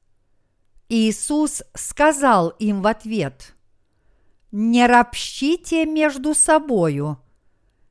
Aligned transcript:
Иисус 0.88 1.62
сказал 1.74 2.50
им 2.50 2.82
в 2.82 2.86
ответ, 2.86 3.54
«Не 4.52 4.86
ропщите 4.86 5.86
между 5.86 6.34
собою. 6.34 7.18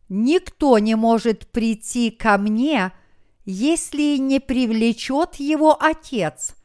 Никто 0.10 0.80
не 0.80 0.96
может 0.96 1.48
прийти 1.52 2.12
ко 2.12 2.38
мне, 2.38 2.92
если 3.48 4.18
не 4.18 4.40
привлечет 4.40 5.36
его 5.38 5.76
Отец, 5.82 6.56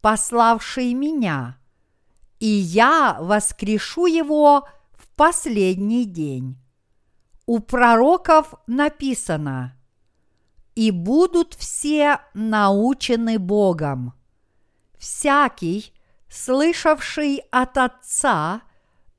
пославший 0.00 0.92
меня, 0.94 1.56
и 2.40 2.48
я 2.48 3.16
воскрешу 3.20 4.06
его 4.06 4.66
в 4.92 5.06
последний 5.14 6.04
день». 6.04 6.58
У 7.46 7.60
пророков 7.60 8.54
написано– 8.66 9.78
и 10.74 10.90
будут 10.90 11.54
все 11.54 12.20
научены 12.34 13.38
Богом. 13.38 14.14
Всякий, 14.98 15.92
слышавший 16.28 17.42
от 17.50 17.78
Отца 17.78 18.62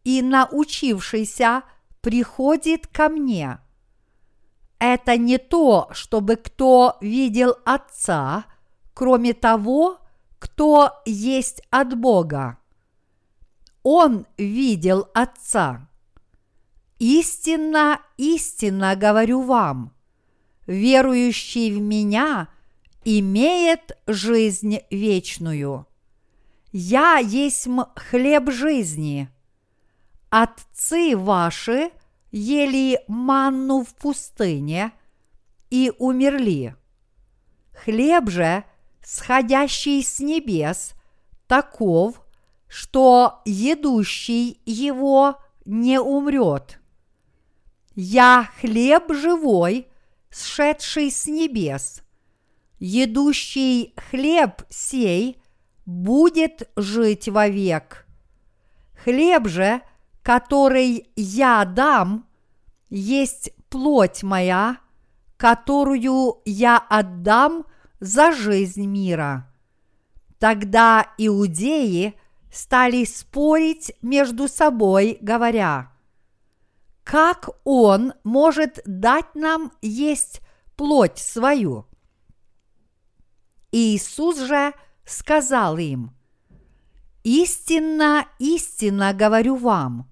и 0.04 0.22
научившийся, 0.22 1.64
приходит 2.02 2.88
ко 2.88 3.10
мне. 3.10 3.60
Это 4.88 5.18
не 5.18 5.40
то, 5.40 5.90
чтобы 5.94 6.36
кто 6.36 6.98
видел 7.02 7.56
Отца, 7.66 8.46
кроме 8.94 9.34
того, 9.34 9.98
кто 10.38 10.92
есть 11.06 11.64
от 11.72 11.98
Бога. 11.98 12.60
Он 13.82 14.28
видел 14.38 15.08
Отца. 15.16 15.90
Истинно, 17.00 18.00
истинно 18.18 18.96
говорю 18.96 19.42
вам– 19.42 19.92
верующий 20.68 21.72
в 21.72 21.82
меня 21.82 22.48
имеет 23.04 23.98
жизнь 24.06 24.82
вечную. 24.92 25.88
Я 26.72 27.18
есть 27.18 27.68
хлеб 27.96 28.52
жизни. 28.52 29.30
Отцы 30.30 31.18
ваши 31.18 31.90
ели 32.38 33.00
манну 33.08 33.86
в 33.86 33.96
пустыне 33.96 34.92
и 35.70 35.92
умерли. 35.98 36.76
Хлеб 37.74 38.30
же, 38.30 38.66
сходящий 39.02 40.04
с 40.04 40.20
небес, 40.20 40.96
таков, 41.48 42.22
что 42.68 43.42
едущий 43.46 44.60
его 44.66 45.40
не 45.64 46.00
умрет. 46.00 46.80
Я 47.96 48.50
хлеб 48.60 49.14
живой– 49.14 49.88
сшедший 50.30 51.12
с 51.12 51.28
небес. 51.28 52.04
Едущий 52.80 53.94
хлеб 54.10 54.64
сей 54.70 55.42
будет 55.86 56.70
жить 56.76 57.30
вовек. 57.30 58.06
Хлеб 59.06 59.48
же, 59.48 59.82
который 60.26 61.08
я 61.16 61.64
дам, 61.64 62.26
есть 62.90 63.52
плоть 63.70 64.24
моя, 64.24 64.80
которую 65.38 66.42
я 66.46 66.78
отдам 66.78 67.66
за 68.00 68.32
жизнь 68.32 68.88
мира. 68.88 69.48
Тогда 70.40 71.06
иудеи 71.20 72.16
стали 72.52 73.04
спорить 73.06 73.94
между 74.02 74.48
собой, 74.48 75.18
говоря– 75.22 75.92
как 77.06 77.50
Он 77.64 78.14
может 78.24 78.82
дать 78.84 79.36
нам 79.36 79.72
есть 79.84 80.42
плоть 80.76 81.20
свою? 81.20 81.86
Иисус 83.72 84.40
же 84.40 84.74
сказал 85.06 85.78
им, 85.78 86.16
«Истинно, 87.24 88.26
истинно 88.40 89.14
говорю 89.14 89.56
вам, 89.56 90.10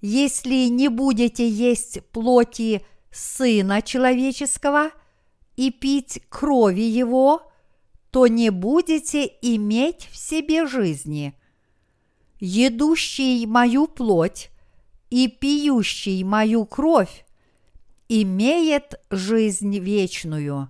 если 0.00 0.68
не 0.68 0.88
будете 0.88 1.48
есть 1.48 2.04
плоти 2.12 2.84
Сына 3.10 3.80
Человеческого 3.82 4.90
и 5.56 5.70
пить 5.70 6.20
крови 6.28 6.82
Его, 6.82 7.50
то 8.10 8.26
не 8.26 8.50
будете 8.50 9.30
иметь 9.42 10.08
в 10.10 10.16
себе 10.16 10.66
жизни. 10.66 11.34
Едущий 12.40 13.46
мою 13.46 13.86
плоть 13.86 14.50
и 15.10 15.28
пьющий 15.28 16.22
мою 16.24 16.66
кровь 16.66 17.26
имеет 18.08 19.00
жизнь 19.10 19.78
вечную, 19.78 20.68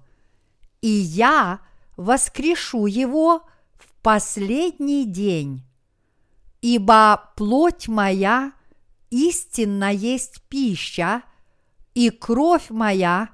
и 0.80 0.88
я 0.88 1.60
воскрешу 1.96 2.86
его 2.86 3.42
в 3.74 3.92
последний 4.02 5.04
день. 5.04 5.62
Ибо 6.62 7.32
плоть 7.36 7.88
моя 7.88 8.52
истинно 9.10 9.92
есть 9.92 10.42
пища, 10.48 11.22
и 11.94 12.10
кровь 12.10 12.70
моя 12.70 13.30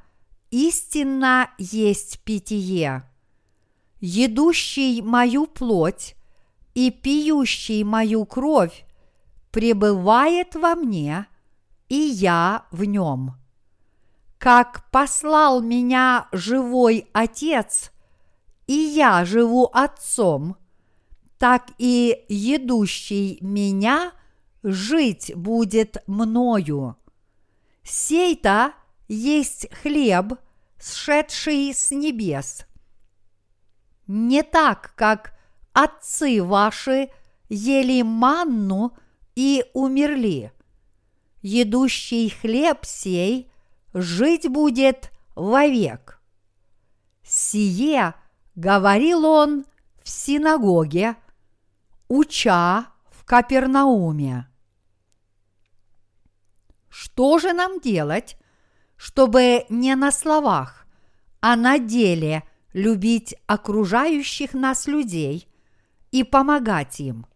истинно 0.50 1.50
есть 1.59 2.21
питье. 2.21 3.09
Едущий 4.00 5.00
мою 5.00 5.47
плоть 5.47 6.15
и 6.75 6.91
пьющий 6.91 7.84
мою 7.84 8.25
кровь 8.25 8.84
пребывает 9.50 10.55
во 10.55 10.75
мне, 10.75 11.27
и 11.89 11.97
я 11.97 12.66
в 12.71 12.84
нем. 12.84 13.37
Как 14.39 14.91
послал 14.91 15.60
меня 15.60 16.28
живой 16.33 17.06
Отец, 17.12 17.93
и 18.66 18.75
я 18.75 19.25
живу 19.25 19.71
Отцом, 19.72 20.56
так 21.39 21.71
и 21.78 22.25
едущий 22.28 23.39
меня 23.41 24.12
жить 24.62 25.33
будет 25.34 26.03
мною. 26.06 26.97
Сей-то 27.83 28.73
есть 29.09 29.69
хлеб, 29.83 30.34
сшедший 30.81 31.75
с 31.75 31.91
небес. 31.91 32.67
Не 34.07 34.42
так, 34.42 34.95
как 34.97 35.34
отцы 35.72 36.42
ваши 36.42 37.10
ели 37.48 38.03
манну 38.03 38.97
и 39.34 39.65
умерли. 39.75 40.53
Едущий 41.42 42.31
хлеб 42.31 42.84
сей 42.84 43.51
жить 43.92 44.48
будет 44.48 45.10
вовек. 45.34 46.21
Сие 47.25 48.15
говорил 48.54 49.25
он 49.25 49.65
в 50.03 50.09
синагоге, 50.09 51.16
уча 52.09 52.86
в 53.10 53.25
Капернауме. 53.25 54.52
Что 56.92 57.39
же 57.39 57.53
нам 57.53 57.80
делать, 57.80 58.36
чтобы 58.97 59.65
не 59.68 59.94
на 59.97 60.12
словах, 60.12 60.86
а 61.41 61.56
на 61.56 61.78
деле 61.78 62.42
любить 62.72 63.34
окружающих 63.47 64.53
нас 64.54 64.86
людей 64.86 65.48
и 66.10 66.22
помогать 66.22 67.00
им– 67.00 67.27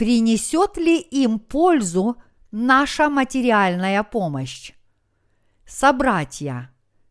принесет 0.00 0.78
ли 0.78 0.98
им 0.98 1.38
пользу 1.38 2.16
наша 2.50 3.10
материальная 3.10 4.02
помощь? 4.02 4.72
Собратья, 5.66 6.70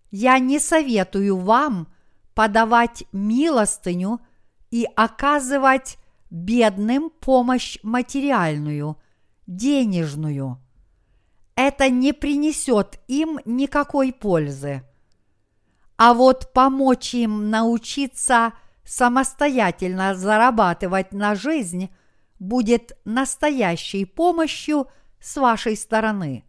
я 0.10 0.40
не 0.40 0.58
советую 0.58 1.38
вам 1.38 1.88
подавать 2.34 3.04
милостыню 3.12 4.22
и 4.72 4.88
оказывать 4.96 6.00
бедным 6.32 7.12
помощь 7.12 7.78
материальную, 7.84 8.98
денежную. 9.46 10.60
Это 11.62 11.90
не 11.90 12.14
принесет 12.14 13.02
им 13.10 13.38
никакой 13.44 14.14
пользы. 14.14 14.82
а 15.98 16.14
вот 16.14 16.54
помочь 16.54 17.14
им 17.14 17.50
научиться 17.50 18.54
самостоятельно 18.86 20.16
зарабатывать 20.16 21.12
на 21.12 21.36
жизнь 21.36 21.90
будет 22.40 22.98
настоящей 23.04 24.06
помощью 24.06 24.88
с 25.20 25.36
вашей 25.36 25.76
стороны. 25.76 26.46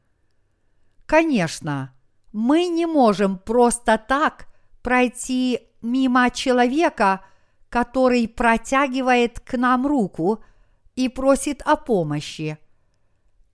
Конечно, 1.07 1.93
мы 2.33 2.69
не 2.69 2.87
можем 2.87 3.37
просто 3.37 3.99
так 3.99 4.47
пройти 4.81 5.59
мимо 5.83 6.31
человека, 6.31 7.25
который 7.69 8.29
протягивает 8.29 9.41
к 9.41 9.57
нам 9.59 9.89
руку 9.89 10.45
и 10.95 11.09
просит 11.09 11.62
о 11.62 11.75
помощи. 11.75 12.59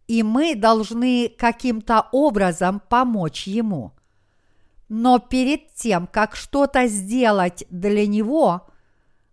И 0.07 0.23
мы 0.23 0.55
должны 0.55 1.29
каким-то 1.29 2.09
образом 2.13 2.81
помочь 2.89 3.47
ему. 3.47 3.93
Но 4.89 5.19
перед 5.19 5.75
тем, 5.75 6.07
как 6.07 6.37
что-то 6.37 6.87
сделать 6.87 7.65
для 7.71 8.07
него, 8.07 8.69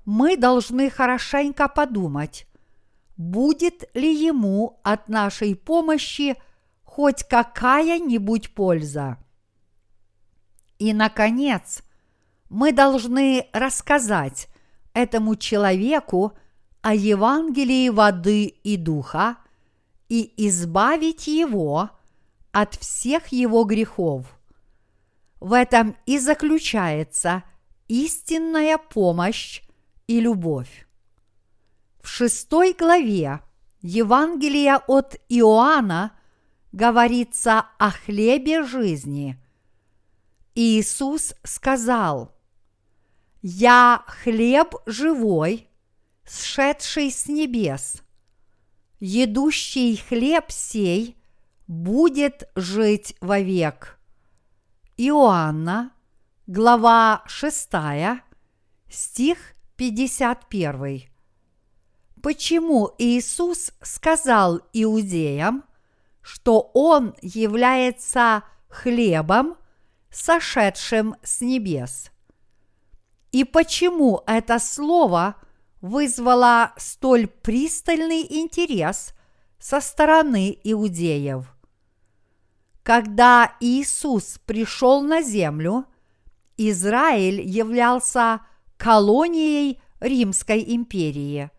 мы 0.06 0.36
должны 0.36 0.90
хорошенько 0.90 1.68
подумать, 1.68 2.48
будет 3.18 3.90
ли 3.94 4.14
ему 4.14 4.80
от 4.84 5.10
нашей 5.10 5.56
помощи 5.56 6.36
хоть 6.84 7.24
какая-нибудь 7.24 8.54
польза. 8.54 9.18
И, 10.80 10.94
наконец, 10.94 11.84
мы 12.50 12.72
должны 12.72 13.48
рассказать 13.54 14.48
этому 14.94 15.36
человеку 15.36 16.34
о 16.82 16.94
Евангелии 16.94 17.90
воды 17.90 18.46
и 18.46 18.78
духа 18.78 19.38
и 20.14 20.32
избавить 20.48 21.26
его 21.26 21.90
от 22.52 22.76
всех 22.76 23.30
его 23.30 23.64
грехов. 23.64 24.28
В 25.40 25.54
этом 25.54 25.98
и 26.06 26.20
заключается 26.20 27.44
истинная 27.88 28.78
помощь 28.78 29.64
и 30.06 30.20
любовь. 30.20 30.88
В 32.04 32.08
шестой 32.08 32.76
главе 32.78 33.40
Евангелия 33.82 34.78
от 34.86 35.16
Иоанна 35.30 36.12
говорится 36.72 37.66
о 37.80 37.90
хлебе 37.90 38.62
жизни. 38.62 39.42
Иисус 40.54 41.34
сказал, 41.44 42.36
«Я 43.42 44.04
хлеб 44.06 44.76
живой, 44.86 45.68
сшедший 46.24 47.10
с 47.10 47.26
небес. 47.28 48.03
Едущий 49.06 49.98
хлеб 49.98 50.50
сей 50.50 51.18
будет 51.68 52.50
жить 52.56 53.18
вовек». 53.20 54.00
Иоанна, 54.96 55.92
глава 56.48 57.22
6, 57.26 57.70
стих 58.90 59.56
51. 59.76 61.02
Почему 62.22 62.96
Иисус 62.98 63.74
сказал 63.82 64.62
иудеям, 64.72 65.66
что 66.22 66.72
Он 66.74 67.14
является 67.22 68.44
хлебом, 68.70 69.58
сошедшим 70.12 71.18
с 71.24 71.42
небес? 71.42 72.10
И 73.34 73.44
почему 73.44 74.24
это 74.28 74.60
слово 74.60 75.36
вызвало 75.84 76.72
столь 76.78 77.28
пристальный 77.28 78.22
интерес 78.22 79.14
со 79.60 79.82
стороны 79.82 80.58
иудеев? 80.64 81.46
Когда 82.84 83.56
Иисус 83.60 84.40
пришел 84.46 85.02
на 85.02 85.22
землю, 85.22 85.86
Израиль 86.56 87.42
являлся 87.42 88.42
колонией 88.78 89.82
Римской 90.00 90.64
империи 90.66 91.52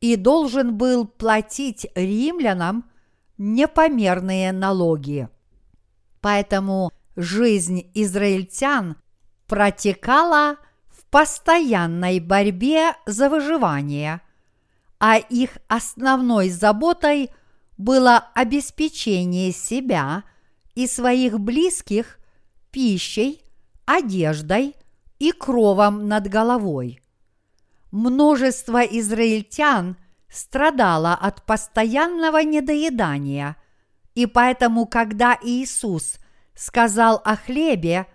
и 0.00 0.16
должен 0.16 0.76
был 0.76 1.06
платить 1.06 1.86
римлянам 1.94 2.90
непомерные 3.36 4.52
налоги. 4.52 5.28
Поэтому 6.22 6.90
жизнь 7.16 7.90
израильтян 7.92 8.96
протекала 9.46 10.56
постоянной 11.12 12.20
борьбе 12.20 12.94
за 13.04 13.28
выживание, 13.28 14.22
а 14.98 15.18
их 15.18 15.58
основной 15.68 16.48
заботой 16.48 17.30
было 17.76 18.30
обеспечение 18.34 19.52
себя 19.52 20.24
и 20.74 20.86
своих 20.86 21.38
близких 21.38 22.18
пищей, 22.70 23.42
одеждой 23.84 24.74
и 25.18 25.32
кровом 25.32 26.08
над 26.08 26.28
головой. 26.28 27.02
Множество 27.90 28.80
израильтян 28.82 29.98
страдало 30.30 31.12
от 31.12 31.44
постоянного 31.44 32.42
недоедания, 32.42 33.56
и 34.14 34.24
поэтому, 34.24 34.86
когда 34.86 35.38
Иисус 35.42 36.16
сказал 36.54 37.20
о 37.22 37.36
хлебе, 37.36 38.06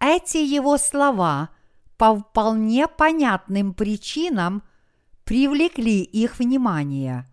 эти 0.00 0.36
его 0.36 0.76
слова 0.76 1.55
по 1.96 2.16
вполне 2.16 2.88
понятным 2.88 3.74
причинам 3.74 4.62
привлекли 5.24 6.02
их 6.02 6.38
внимание. 6.38 7.28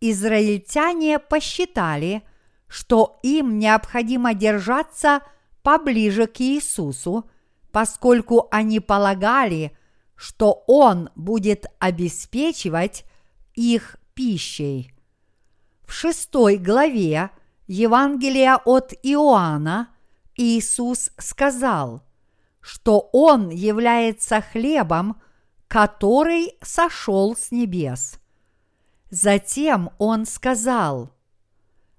Израильтяне 0.00 1.18
посчитали– 1.18 2.22
что 2.74 3.20
им 3.22 3.60
необходимо 3.60 4.34
держаться 4.34 5.20
поближе 5.62 6.26
к 6.26 6.40
Иисусу, 6.40 7.30
поскольку 7.70 8.48
они 8.50 8.80
полагали, 8.80 9.76
что 10.16 10.64
Он 10.66 11.08
будет 11.14 11.66
обеспечивать 11.78 13.04
их 13.54 13.96
пищей. 14.14 14.92
В 15.86 15.92
шестой 15.92 16.56
главе 16.56 17.30
Евангелия 17.68 18.56
от 18.56 18.92
Иоанна 19.04 19.88
Иисус 20.34 21.10
сказал, 21.18 22.02
что 22.64 23.10
Он 23.12 23.50
является 23.50 24.40
хлебом, 24.40 25.20
который 25.68 26.56
сошел 26.62 27.36
с 27.36 27.50
небес. 27.50 28.18
Затем 29.10 29.90
Он 29.98 30.24
сказал– 30.24 31.10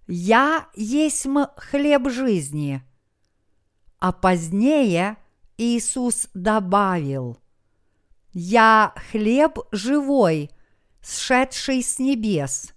«Я 0.08 0.68
есть 0.76 1.26
хлеб 1.58 2.10
жизни». 2.10 2.84
А 3.98 4.12
позднее 4.12 5.18
Иисус 5.58 6.28
добавил, 6.36 7.40
«Я 8.32 8.94
хлеб 9.10 9.58
живой, 9.72 10.52
сшедший 11.02 11.82
с 11.82 11.98
небес. 11.98 12.74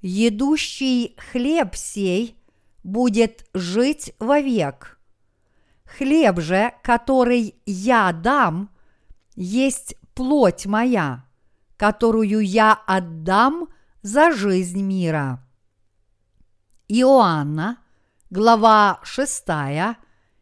Едущий 0.00 1.14
хлеб 1.30 1.74
сей 1.74 2.36
будет 2.82 3.46
жить 3.52 4.14
вовек. 4.18 4.95
Хлеб 5.96 6.40
же, 6.40 6.74
который 6.82 7.54
я 7.64 8.12
дам, 8.12 8.68
есть 9.34 9.96
плоть 10.14 10.66
моя, 10.66 11.24
которую 11.78 12.40
я 12.40 12.74
отдам 12.86 13.68
за 14.02 14.32
жизнь 14.32 14.82
мира». 14.82 15.42
Иоанна, 16.88 17.78
глава 18.28 19.00
6, 19.04 19.44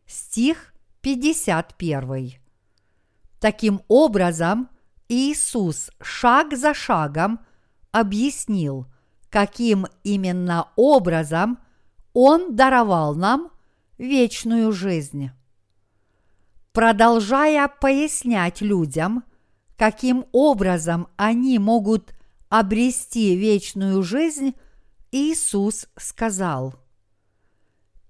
стих 0.07 0.75
51. 1.01 2.33
Таким 3.41 3.81
образом, 3.89 4.69
Иисус 5.09 5.91
шаг 6.03 6.57
за 6.57 6.75
шагом 6.75 7.41
объяснил, 7.93 8.87
каким 9.31 9.87
именно 10.03 10.69
образом 10.75 11.59
Он 12.13 12.57
даровал 12.57 13.15
нам 13.15 13.51
вечную 13.99 14.73
жизнь. 14.73 15.31
Продолжая 16.75 17.69
пояснять 17.69 18.61
людям, 18.61 19.23
каким 19.77 20.27
образом 20.33 21.07
они 21.15 21.61
могут 21.61 22.13
обрести 22.49 23.37
вечную 23.37 24.03
жизнь, 24.03 24.55
Иисус 25.13 25.87
сказал, 25.97 26.75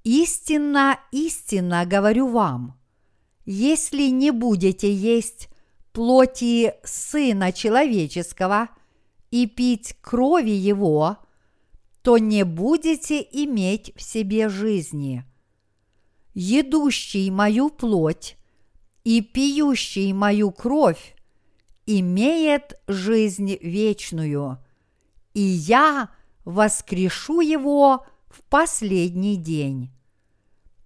«Истинно, 0.02 0.98
истинно 1.12 1.84
говорю 1.84 2.28
вам, 2.28 2.80
если 3.44 4.04
не 4.04 4.30
будете 4.30 4.90
есть 4.90 5.50
плоти 5.92 6.72
Сына 6.84 7.52
Человеческого 7.52 8.70
и 9.30 9.44
пить 9.46 9.94
крови 10.00 10.52
Его, 10.52 11.18
то 12.00 12.16
не 12.16 12.46
будете 12.46 13.20
иметь 13.20 13.92
в 13.94 14.00
себе 14.00 14.48
жизни. 14.48 15.22
Едущий 16.32 17.28
мою 17.28 17.68
плоть 17.68 18.38
и 19.04 19.20
пьющий 19.20 20.12
мою 20.12 20.50
кровь 20.50 21.14
имеет 21.86 22.80
жизнь 22.88 23.56
вечную, 23.60 24.58
и 25.34 25.40
я– 25.40 26.10
воскрешу 26.44 27.40
его 27.40 28.06
в 28.28 28.42
последний 28.44 29.36
день. 29.36 29.90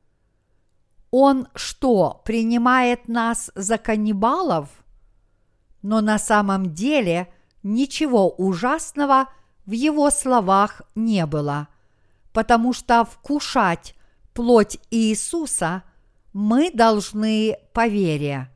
он 1.18 1.48
что, 1.56 2.22
принимает 2.26 3.08
нас 3.08 3.50
за 3.56 3.78
каннибалов? 3.78 4.68
Но 5.82 6.02
на 6.02 6.20
самом 6.20 6.74
деле 6.74 7.32
ничего 7.64 8.30
ужасного 8.30 9.30
в 9.66 9.72
его 9.72 10.10
словах 10.10 10.82
не 10.94 11.26
было, 11.26 11.70
потому 12.34 12.74
что 12.74 13.06
вкушать 13.06 13.96
плоть 14.34 14.78
Иисуса 14.92 15.84
мы 16.34 16.70
должны 16.70 17.60
по 17.72 17.88
вере. 17.88 18.52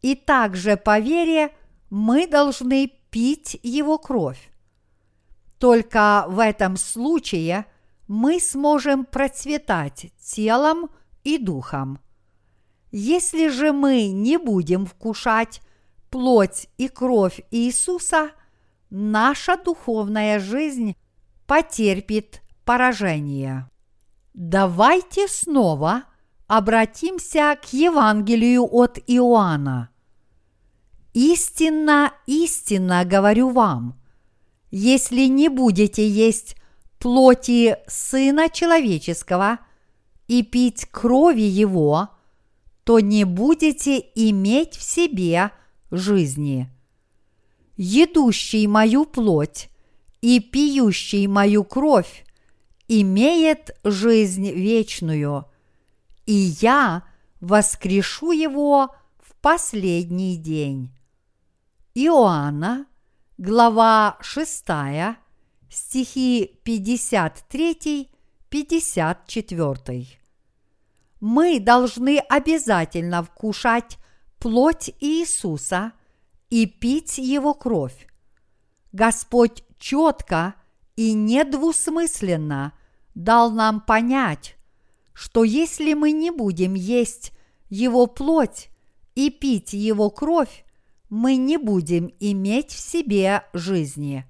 И 0.00 0.14
также 0.14 0.78
по 0.78 0.98
вере 0.98 1.54
мы 1.90 2.26
должны 2.26 2.90
пить 3.10 3.60
Его 3.62 3.98
кровь. 3.98 4.50
Только 5.58 6.24
в 6.26 6.38
этом 6.38 6.78
случае 6.78 7.66
мы 8.08 8.40
сможем 8.40 9.04
процветать 9.04 10.12
телом 10.20 10.90
и 11.24 11.38
духом. 11.38 11.98
Если 12.90 13.48
же 13.48 13.72
мы 13.72 14.08
не 14.08 14.38
будем 14.38 14.86
вкушать 14.86 15.60
плоть 16.10 16.68
и 16.78 16.88
кровь 16.88 17.40
Иисуса, 17.50 18.30
наша 18.90 19.56
духовная 19.56 20.38
жизнь 20.38 20.96
потерпит 21.46 22.42
поражение. 22.64 23.68
Давайте 24.34 25.28
снова 25.28 26.04
обратимся 26.46 27.58
к 27.60 27.72
Евангелию 27.72 28.66
от 28.70 28.98
Иоанна. 29.06 29.90
Истинно, 31.12 32.12
истинно 32.26 33.04
говорю 33.04 33.50
вам, 33.50 33.98
если 34.70 35.26
не 35.26 35.48
будете 35.48 36.06
есть 36.06 36.56
плоти 36.98 37.76
Сына 37.86 38.48
Человеческого 38.48 39.58
и 40.28 40.42
пить 40.42 40.86
крови 40.86 41.42
Его, 41.42 42.10
то 42.84 43.00
не 43.00 43.24
будете 43.24 43.98
иметь 44.14 44.76
в 44.76 44.82
себе 44.82 45.50
жизни. 45.90 46.70
Едущий 47.76 48.66
мою 48.66 49.04
плоть 49.04 49.68
и 50.20 50.40
пьющий 50.40 51.26
мою 51.26 51.64
кровь 51.64 52.24
имеет 52.88 53.76
жизнь 53.84 54.50
вечную, 54.50 55.46
и 56.24 56.32
я 56.60 57.02
воскрешу 57.40 58.32
его 58.32 58.94
в 59.18 59.34
последний 59.40 60.36
день. 60.36 60.90
Иоанна, 61.94 62.86
глава 63.38 64.16
6, 64.20 64.64
стихи 65.76 66.58
53 66.64 68.08
54. 68.48 70.06
Мы 71.20 71.60
должны 71.60 72.18
обязательно 72.18 73.22
вкушать 73.22 73.98
плоть 74.38 74.90
Иисуса 75.00 75.92
и 76.48 76.64
пить 76.64 77.18
Его 77.18 77.52
кровь. 77.52 78.08
Господь 78.92 79.64
четко 79.78 80.54
и 80.96 81.12
недвусмысленно 81.12 82.72
дал 83.14 83.50
нам 83.50 83.82
понять, 83.82 84.56
что 85.12 85.44
если 85.44 85.92
мы 85.92 86.12
не 86.12 86.30
будем 86.30 86.72
есть 86.72 87.32
Его 87.68 88.06
плоть 88.06 88.70
и 89.14 89.28
пить 89.28 89.74
Его 89.74 90.08
кровь, 90.08 90.64
мы 91.10 91.36
не 91.36 91.58
будем 91.58 92.14
иметь 92.18 92.70
в 92.70 92.78
себе 92.78 93.44
жизни. 93.52 94.24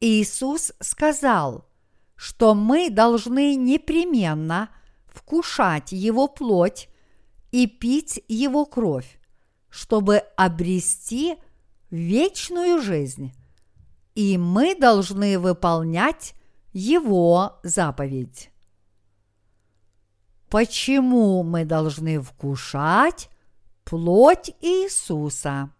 Иисус 0.00 0.72
сказал– 0.80 1.64
что 2.18 2.54
мы 2.54 2.90
должны 2.90 3.54
непременно 3.54 4.70
вкушать 5.06 5.92
Его 5.92 6.26
плоть 6.26 6.88
и 7.52 7.68
пить 7.68 8.22
Его 8.26 8.66
кровь, 8.66 9.20
чтобы 9.70 10.18
обрести 10.36 11.36
вечную 11.90 12.82
жизнь. 12.82 13.32
И 14.16 14.36
мы 14.36 14.74
должны 14.74 15.38
выполнять 15.38 16.34
Его 16.72 17.60
заповедь. 17.62 18.50
Почему 20.50 21.44
мы 21.44 21.64
должны 21.64 22.20
вкушать 22.20 23.30
плоть 23.84 24.50
Иисуса? 24.60 25.70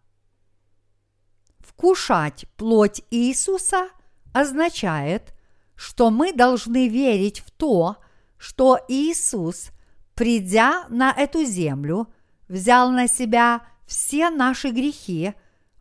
Вкушать 1.58 2.46
плоть 2.56 3.02
Иисуса 3.10 3.88
означает– 4.32 5.35
что 5.78 6.11
мы 6.11 6.32
должны 6.32 6.88
верить 6.88 7.38
в 7.38 7.52
то, 7.52 7.99
что 8.37 8.80
Иисус, 8.88 9.70
придя 10.14 10.87
на 10.88 11.12
эту 11.12 11.44
землю, 11.44 12.08
взял 12.49 12.90
на 12.90 13.06
себя 13.06 13.62
все 13.87 14.28
наши 14.28 14.70
грехи 14.70 15.35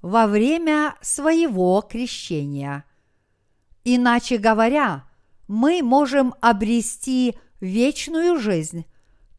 во 0.03 0.27
время 0.27 0.95
своего 1.01 1.81
крещения. 1.81 2.85
Иначе 3.83 4.37
говоря, 4.37 5.05
мы 5.47 5.81
можем 5.81 6.35
обрести 6.41 7.35
вечную 7.59 8.39
жизнь 8.39 8.85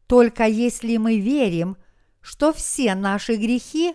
только 0.07 0.43
если 0.45 0.97
мы 0.97 1.19
верим, 1.19 1.77
что 2.19 2.51
все 2.51 2.95
наши 2.95 3.35
грехи 3.35 3.93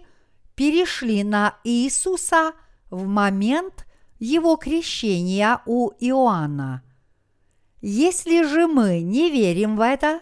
перешли 0.54 1.24
на 1.24 1.58
Иисуса 1.64 2.52
в 2.88 3.06
момент 3.06 3.84
его 4.18 4.56
крещения 4.56 5.60
у 5.66 5.90
Иоанна. 5.98 6.82
Если 7.80 8.42
же 8.44 8.66
мы 8.66 9.00
не 9.00 9.30
верим 9.30 9.76
в 9.76 9.80
это, 9.80 10.20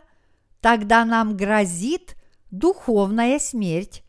тогда 0.61 1.05
нам 1.05 1.37
грозит 1.37 2.17
духовная 2.51 3.39
смерть, 3.39 4.03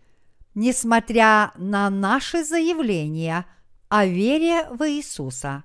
несмотря 0.56 1.52
на 1.56 1.90
наши 1.90 2.44
заявления 2.44 3.46
о 3.90 4.06
вере 4.06 4.68
в 4.70 4.88
Иисуса. 4.90 5.64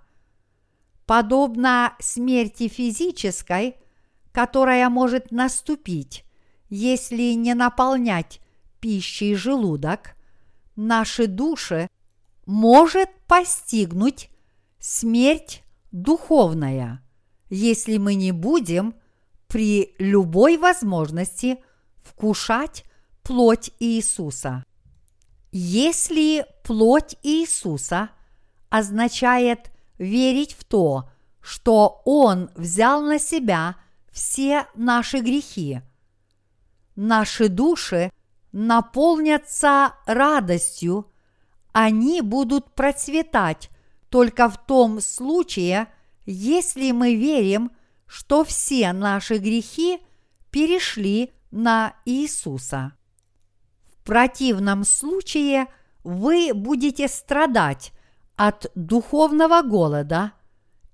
Подобно 1.07 1.95
смерти 1.99 2.69
физической, 2.69 3.77
которая 4.33 4.89
может 4.91 5.31
наступить, 5.31 6.25
если 6.69 7.33
не 7.33 7.55
наполнять 7.55 8.41
пищей 8.81 9.35
желудок, 9.35 10.15
наши 10.77 11.27
души 11.27 11.89
может 12.49 13.11
постигнуть 13.27 14.31
смерть 14.81 15.63
духовная, 15.93 17.05
если 17.51 17.99
мы 17.99 18.15
не 18.15 18.33
будем 18.33 18.95
при 19.49 19.95
любой 19.99 20.57
возможности 20.57 21.63
вкушать 22.03 22.85
плоть 23.23 23.71
Иисуса. 23.81 24.65
Если 25.53 26.47
плоть 26.65 27.19
Иисуса 27.23 28.09
означает 28.71 29.71
верить 29.99 30.55
в 30.55 30.65
то, 30.65 31.11
что 31.43 32.01
Он 32.07 32.51
взял 32.55 33.03
на 33.03 33.19
себя 33.19 33.77
все 34.11 34.67
наши 34.75 35.19
грехи, 35.19 35.83
наши 36.97 37.51
души 37.51 38.11
наполнятся 38.53 39.93
радостью, 40.07 41.13
они 41.73 42.21
будут 42.21 42.75
процветать 42.75 43.71
только 44.09 44.49
в 44.49 44.57
том 44.67 45.01
случае, 45.01 45.89
если 46.27 46.93
мы 46.93 47.15
верим, 47.15 47.71
что 48.07 48.45
все 48.45 48.93
наши 48.93 49.39
грехи 49.39 50.01
перешли 50.51 51.33
на 51.51 51.95
Иисуса. 52.05 52.93
В 53.85 54.05
противном 54.05 54.85
случае 54.85 55.67
вы 56.05 56.53
будете 56.55 57.09
страдать 57.09 57.93
от 58.37 58.71
духовного 58.75 59.63
голода, 59.63 60.33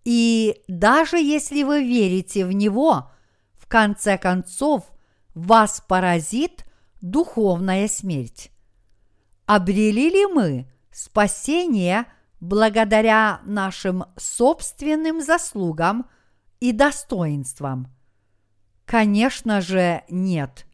и 0.05 0.63
даже 0.67 1.19
если 1.19 1.63
вы 1.63 1.85
верите 1.85 2.45
в 2.45 2.53
Него, 2.53 3.11
в 3.55 3.67
конце 3.67 4.19
концов 4.19 4.85
вас 5.35 5.83
поразит 5.87 6.65
духовная 7.01 7.89
смерть. 7.89 8.51
Обрели 9.47 10.11
ли 10.11 10.27
мы 10.27 10.67
спасение 10.91 12.07
благодаря 12.41 13.41
нашим 13.45 14.05
собственным 14.17 15.21
заслугам 15.21 16.07
и 16.61 16.73
достоинствам? 16.73 17.89
Конечно 18.87 19.61
же, 19.61 20.03
нет. 20.09 20.67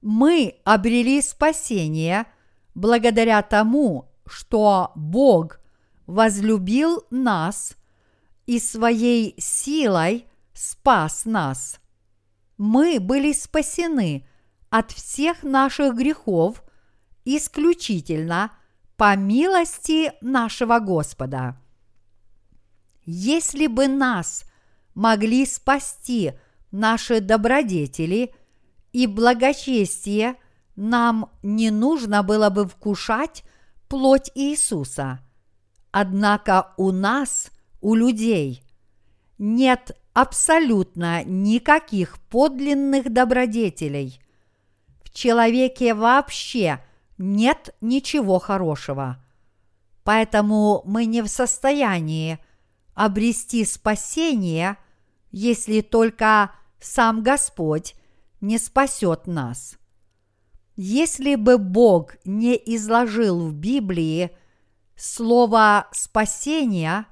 Мы 0.00 0.60
обрели 0.64 1.20
спасение 1.20 2.26
благодаря 2.74 3.42
тому, 3.42 4.10
что 4.26 4.92
Бог 4.94 5.60
возлюбил 6.06 7.04
нас 7.10 7.76
и 8.46 8.58
своей 8.58 9.34
силой 9.38 10.26
спас 10.54 11.24
нас. 11.24 11.78
Мы 12.56 13.00
были 13.00 13.32
спасены 13.32 14.26
от 14.70 14.92
всех 14.92 15.42
наших 15.42 15.94
грехов 15.94 16.62
исключительно 17.24 18.52
по 18.96 19.16
милости 19.16 20.12
нашего 20.20 20.78
Господа. 20.78 21.56
Если 23.04 23.66
бы 23.66 23.88
нас 23.88 24.44
могли 24.94 25.44
спасти 25.46 26.32
наши 26.70 27.20
добродетели 27.20 28.34
и 28.92 29.06
благочестие, 29.06 30.36
нам 30.76 31.30
не 31.42 31.70
нужно 31.70 32.22
было 32.22 32.50
бы 32.50 32.66
вкушать 32.66 33.44
плоть 33.88 34.30
Иисуса– 34.34 35.20
Однако 35.92 36.72
у 36.78 36.90
нас, 36.90 37.50
у 37.82 37.94
людей, 37.94 38.64
нет 39.36 39.96
абсолютно 40.14 41.22
никаких 41.22 42.18
подлинных 42.30 43.12
добродетелей. 43.12 44.18
В 45.04 45.10
человеке 45.10 45.92
вообще 45.92 46.82
нет 47.18 47.74
ничего 47.80 48.38
хорошего. 48.38 49.22
Поэтому 50.04 50.82
мы 50.84 51.04
не 51.04 51.22
в 51.22 51.28
состоянии 51.28 52.38
обрести 52.94 53.64
спасение, 53.64 54.76
если 55.30 55.80
только 55.80 56.52
сам 56.80 57.22
Господь 57.22 57.94
не 58.40 58.58
спасет 58.58 59.26
нас. 59.26 59.78
Если 60.76 61.36
бы 61.36 61.58
Бог 61.58 62.16
не 62.24 62.54
изложил 62.56 63.48
в 63.48 63.54
Библии– 63.54 64.30
слова 65.02 65.88
спасения, 65.92 67.06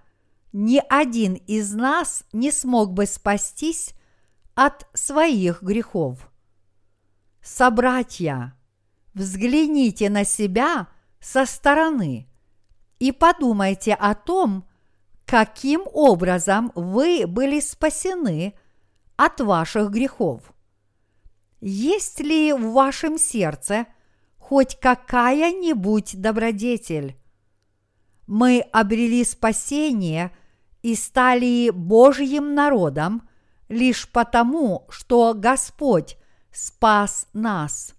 ни 0.52 0.80
один 0.88 1.34
из 1.34 1.72
нас 1.72 2.24
не 2.32 2.52
смог 2.52 2.92
бы 2.92 3.06
спастись 3.06 3.94
от 4.54 4.86
своих 4.94 5.62
грехов. 5.62 6.30
Собратья, 7.42 8.54
взгляните 9.14 10.10
на 10.10 10.24
себя 10.24 10.88
со 11.20 11.46
стороны 11.46 12.28
и 12.98 13.12
подумайте 13.12 13.94
о 13.94 14.14
том, 14.14 14.68
каким 15.26 15.82
образом 15.92 16.72
вы 16.74 17.26
были 17.26 17.60
спасены 17.60 18.54
от 19.16 19.40
ваших 19.40 19.90
грехов. 19.90 20.52
Есть 21.60 22.20
ли 22.20 22.52
в 22.52 22.72
вашем 22.72 23.18
сердце 23.18 23.86
хоть 24.38 24.78
какая-нибудь 24.80 26.20
добродетель? 26.20 27.20
мы 28.30 28.60
обрели 28.72 29.24
спасение 29.24 30.30
и 30.82 30.94
стали 30.94 31.70
Божьим 31.70 32.54
народом 32.54 33.28
лишь 33.68 34.08
потому, 34.08 34.86
что 34.88 35.34
Господь 35.34 36.16
спас 36.52 37.26
нас. 37.32 37.92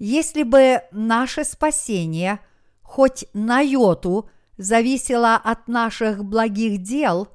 Если 0.00 0.42
бы 0.42 0.82
наше 0.90 1.44
спасение 1.44 2.40
хоть 2.82 3.26
на 3.32 3.60
йоту 3.60 4.28
зависело 4.56 5.36
от 5.36 5.68
наших 5.68 6.24
благих 6.24 6.82
дел, 6.82 7.28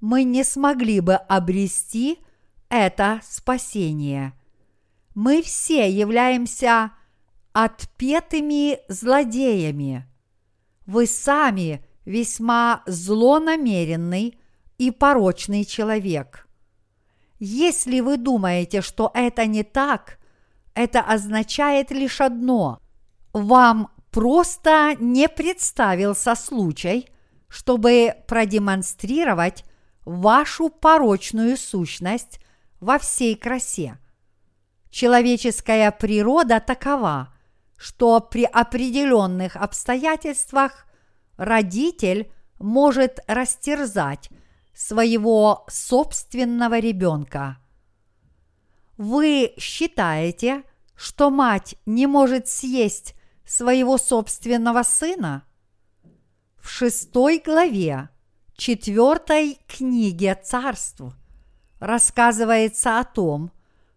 мы 0.00 0.22
не 0.22 0.44
смогли 0.44 1.00
бы 1.00 1.16
обрести 1.16 2.20
это 2.70 3.20
спасение. 3.22 4.32
Мы 5.14 5.42
все 5.42 5.90
являемся 5.90 6.92
отпетыми 7.52 8.78
злодеями– 8.88 10.06
вы 10.88 11.06
сами 11.06 11.84
весьма 12.06 12.82
злонамеренный 12.86 14.38
и 14.78 14.90
порочный 14.90 15.66
человек. 15.66 16.48
Если 17.38 18.00
вы 18.00 18.16
думаете, 18.16 18.80
что 18.80 19.10
это 19.12 19.44
не 19.44 19.64
так, 19.64 20.18
это 20.78 21.00
означает 21.00 21.90
лишь 21.90 22.20
одно– 22.20 22.80
вам 23.34 23.90
просто 24.10 24.96
не 24.98 25.28
представился 25.28 26.34
случай, 26.34 27.08
чтобы 27.48 28.14
продемонстрировать 28.26 29.64
вашу 30.04 30.70
порочную 30.70 31.56
сущность 31.56 32.40
во 32.80 32.98
всей 32.98 33.36
красе. 33.36 33.98
Человеческая 34.90 35.90
природа 35.90 36.58
такова– 36.60 37.32
что 37.78 38.20
при 38.20 38.44
определенных 38.44 39.56
обстоятельствах 39.56 40.84
родитель 41.36 42.30
может 42.58 43.20
растерзать 43.28 44.28
своего 44.74 45.64
собственного 45.68 46.80
ребенка. 46.80 47.58
Вы 48.96 49.54
считаете, 49.58 50.64
что 50.98 51.30
мать 51.30 51.76
не 51.86 52.08
может 52.08 52.48
съесть 52.48 53.14
своего 53.46 53.98
собственного 53.98 54.82
сына? 54.82 55.44
В 56.60 56.68
шестой 56.68 57.40
главе 57.42 58.08
четвертой 58.56 59.60
книге 59.68 60.34
царств 60.34 61.02
рассказывается 61.78 62.98
о 62.98 63.04
том, 63.04 63.52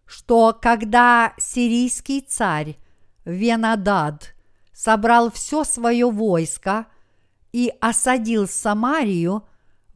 что 0.06 0.56
когда 0.62 1.34
сирийский 1.38 2.20
царь 2.20 2.76
Венадад 3.24 4.36
собрал 4.72 5.32
все 5.32 5.64
свое 5.64 6.08
войско 6.08 6.86
и 7.50 7.72
осадил 7.80 8.46
Самарию, 8.46 9.42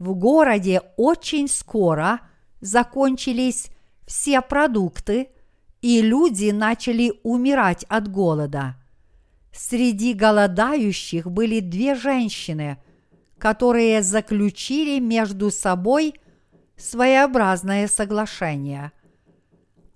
в 0.01 0.12
городе 0.14 0.83
очень 0.97 1.47
скоро 1.47 2.21
закончились 2.61 3.69
все 4.09 4.42
продукты, 4.42 5.31
и 5.83 6.03
люди 6.03 6.51
начали 6.51 7.12
умирать 7.23 7.85
от 7.89 8.09
голода. 8.09 8.77
Среди 9.53 10.12
голодающих 10.12 11.31
были 11.31 11.61
две 11.61 11.95
женщины, 11.95 12.79
которые 13.39 14.03
заключили 14.03 14.99
между 14.99 15.51
собой 15.51 16.15
своеобразное 16.77 17.89
соглашение. 17.89 18.93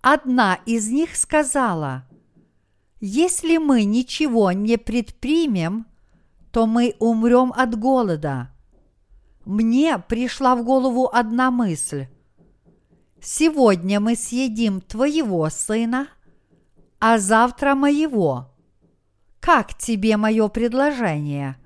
Одна 0.01 0.59
из 0.66 0.88
них 0.88 1.16
сказала– 1.16 2.07
если 3.03 3.57
мы 3.57 3.85
ничего 3.85 4.53
не 4.53 4.77
предпримем, 4.77 5.87
то 6.53 6.66
мы 6.66 6.95
умрем 6.99 7.51
от 7.57 7.79
голода. 7.79 8.51
Мне 9.47 9.99
пришла 9.99 10.55
в 10.55 10.64
голову 10.64 11.09
одна 11.11 11.51
мысль. 11.51 12.09
Сегодня 13.23 14.01
мы 14.01 14.17
съедим 14.17 14.81
твоего 14.81 15.49
сына, 15.51 16.09
а 16.99 17.19
завтра 17.19 17.75
моего. 17.75 18.55
Как 19.41 19.75
тебе 19.77 20.17
мое 20.17 20.49
предложение? 20.49 21.57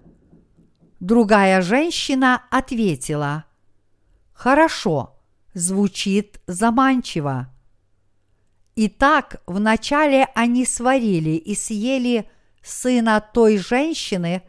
Другая 1.00 1.60
женщина 1.60 2.44
ответила, 2.50 3.44
Хорошо, 4.32 5.16
звучит 5.54 6.40
заманчиво. 6.46 7.48
Итак, 8.76 9.40
вначале 9.46 10.28
они 10.34 10.66
сварили 10.66 11.30
и 11.30 11.54
съели 11.54 12.28
сына 12.62 13.20
той 13.20 13.58
женщины, 13.58 14.42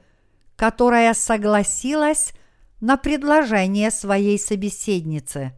которая 0.56 1.13
согласилась 1.13 2.34
на 2.82 2.98
предложение 2.98 3.91
своей 3.91 4.39
собеседницы. 4.39 5.54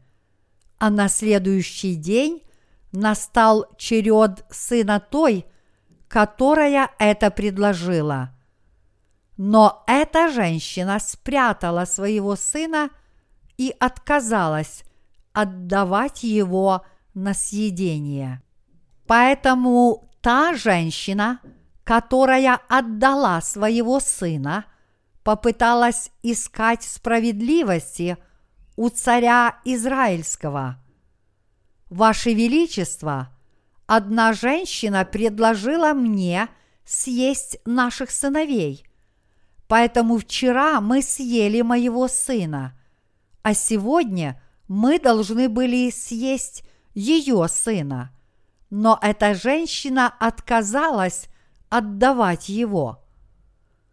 А 0.80 0.90
на 0.90 1.08
следующий 1.08 1.96
день 1.96 2.44
настал 2.92 3.66
черед 3.78 4.46
сына 4.50 5.00
той, 5.00 5.46
которая 6.08 6.90
это 7.00 7.32
предложила. 7.32 8.30
Но 9.38 9.84
эта 9.88 10.30
женщина 10.30 11.00
спрятала 11.00 11.86
своего 11.86 12.36
сына 12.36 12.90
и 13.58 13.74
отказалась 13.80 14.84
отдавать 15.34 16.24
его 16.24 16.84
на 17.14 17.34
съедение. 17.34 18.42
Поэтому 19.06 20.10
та 20.22 20.54
женщина, 20.56 21.40
которая 21.84 22.60
отдала 22.68 23.42
своего 23.42 24.00
сына, 24.00 24.66
попыталась 25.24 26.12
искать 26.24 26.84
справедливости 26.84 28.18
у 28.78 28.88
царя 28.88 29.60
Израильского. 29.66 30.78
Ваше 31.90 32.34
Величество, 32.34 33.28
одна 33.86 34.32
женщина 34.32 35.04
предложила 35.04 35.92
мне 35.92 36.48
съесть 36.86 37.60
наших 37.66 38.10
сыновей, 38.12 38.86
поэтому 39.68 40.18
вчера 40.18 40.80
мы 40.80 41.02
съели 41.02 41.62
моего 41.62 42.08
сына, 42.08 42.80
а 43.44 43.54
сегодня 43.54 44.42
мы 44.70 44.98
должны 44.98 45.50
были 45.50 45.90
съесть 45.90 46.64
ее 46.94 47.46
сына– 47.50 48.14
но 48.70 49.00
эта 49.02 49.34
женщина 49.34 50.14
отказалась 50.20 51.30
отдавать 51.70 52.50
его. 52.50 53.04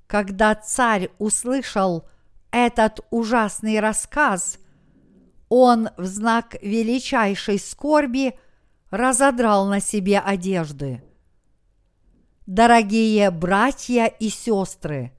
Когда 0.07 0.55
царь 0.55 1.11
услышал 1.19 2.09
этот 2.51 3.01
ужасный 3.11 3.81
рассказ, 3.81 4.59
он 5.49 5.91
в 5.97 6.05
знак 6.05 6.57
величайшей 6.63 7.59
скорби 7.59 8.39
разодрал 8.91 9.67
на 9.67 9.81
себе 9.81 10.19
одежды. 10.19 11.03
Дорогие 12.47 13.31
братья 13.31 14.07
и 14.07 14.29
сестры, 14.29 15.13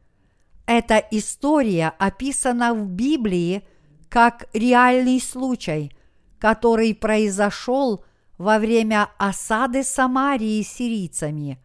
эта 0.65 0.97
история 1.11 1.93
описана 1.99 2.73
в 2.73 2.87
Библии 2.87 3.63
как 4.09 4.47
реальный 4.53 5.19
случай, 5.19 5.91
который 6.39 6.93
произошел– 6.93 8.03
во 8.37 8.59
время 8.59 9.09
осады 9.17 9.83
Самарии 9.83 10.61
сирийцами. 10.61 11.59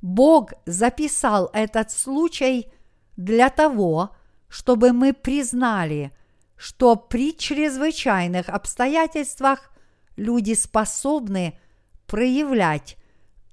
Бог 0.00 0.52
записал 0.66 1.50
этот 1.52 1.90
случай 1.90 2.70
для 3.16 3.50
того, 3.50 4.10
чтобы 4.48 4.92
мы 4.92 5.12
признали, 5.12 6.12
что 6.58 6.96
при 6.96 7.36
чрезвычайных 7.36 8.48
обстоятельствах 8.48 9.70
люди 10.16 10.54
способны 10.54 11.58
проявлять 12.06 12.96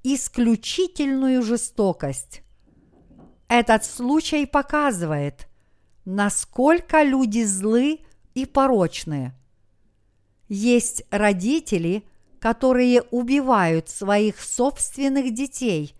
исключительную 0.03 1.41
жестокость. 1.41 2.41
Этот 3.47 3.85
случай 3.85 4.45
показывает, 4.45 5.47
насколько 6.03 7.03
люди 7.03 7.43
злы 7.43 8.01
и 8.33 8.45
порочны. 8.45 9.33
Есть 10.47 11.03
родители– 11.11 12.03
которые 12.45 13.01
убивают 13.01 13.89
своих 13.89 14.39
собственных 14.39 15.33
детей, 15.33 15.95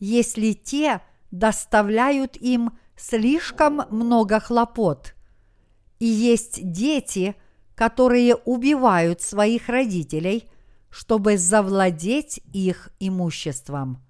если 0.00 0.52
те 0.52 1.02
доставляют 1.30 2.36
им 2.36 2.76
слишком 2.96 3.82
много 3.88 4.40
хлопот. 4.40 5.14
И 5.98 6.06
есть 6.06 6.60
дети, 6.70 7.34
которые 7.74 8.36
убивают 8.36 9.20
своих 9.20 9.68
родителей, 9.68 10.48
чтобы 10.90 11.38
завладеть 11.38 12.40
их 12.52 12.90
имуществом. 12.98 14.02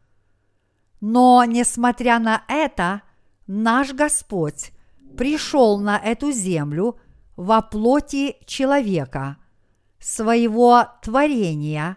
Но, 1.00 1.44
несмотря 1.44 2.18
на 2.18 2.44
это, 2.48 3.02
наш 3.46 3.92
Господь 3.92 4.72
пришел 5.16 5.78
на 5.78 5.98
эту 5.98 6.32
землю 6.32 6.98
во 7.36 7.62
плоти 7.62 8.36
человека– 8.46 9.36
своего 9.98 10.86
творения 11.02 11.96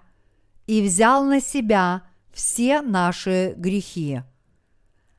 и 0.67 0.81
взял 0.81 1.23
на 1.23 1.39
себя 1.39 2.03
все 2.31 2.81
наши 2.81 3.53
грехи. 3.57 4.21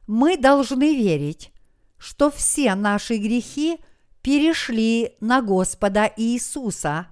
Мы 0.07 0.37
должны 0.37 0.97
верить, 0.97 1.53
что 1.99 2.31
все 2.31 2.75
наши 2.75 3.17
грехи 3.17 3.79
перешли 4.23 5.17
на 5.21 5.43
Господа 5.43 6.11
Иисуса, 6.17 7.09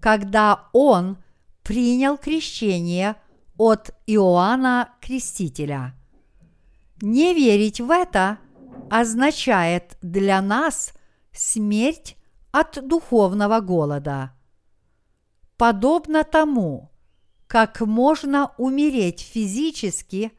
когда 0.00 0.68
Он 0.72 1.16
принял 1.62 2.16
крещение 2.16 3.16
от 3.58 3.90
Иоанна 4.06 4.90
Крестителя. 5.00 5.94
Не 7.00 7.34
верить 7.34 7.80
в 7.80 7.90
это 7.90 8.38
означает 8.90 9.96
для 10.02 10.40
нас 10.40 10.92
смерть 11.32 12.16
от 12.52 12.86
духовного 12.86 13.60
голода– 13.60 14.32
подобно 15.62 16.24
тому, 16.24 16.90
как 17.46 17.80
можно 17.82 18.52
умереть 18.58 19.20
физически, 19.20 20.32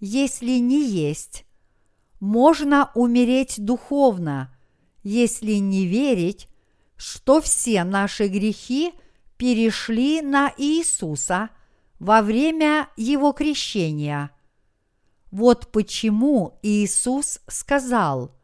если 0.00 0.58
не 0.58 0.84
есть, 0.84 1.46
можно 2.18 2.90
умереть 2.96 3.54
духовно, 3.58 4.53
если 5.04 5.52
не 5.52 5.86
верить, 5.86 6.48
что 6.96 7.40
все 7.40 7.84
наши 7.84 8.26
грехи 8.26 8.92
перешли 9.36 10.22
на 10.22 10.52
Иисуса 10.56 11.50
во 12.00 12.22
время 12.22 12.88
Его 12.96 13.32
крещения. 13.32 14.30
Вот 15.30 15.70
почему 15.70 16.58
Иисус 16.62 17.40
сказал, 17.46 18.34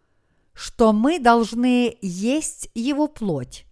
что 0.52 0.92
мы 0.92 1.18
должны 1.18 1.96
есть 2.00 2.70
Его 2.74 3.08
плоть. 3.08 3.64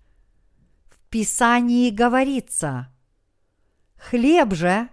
Писании 1.11 1.91
говорится, 1.91 2.89
«Хлеб 3.97 4.55
же, 4.55 4.89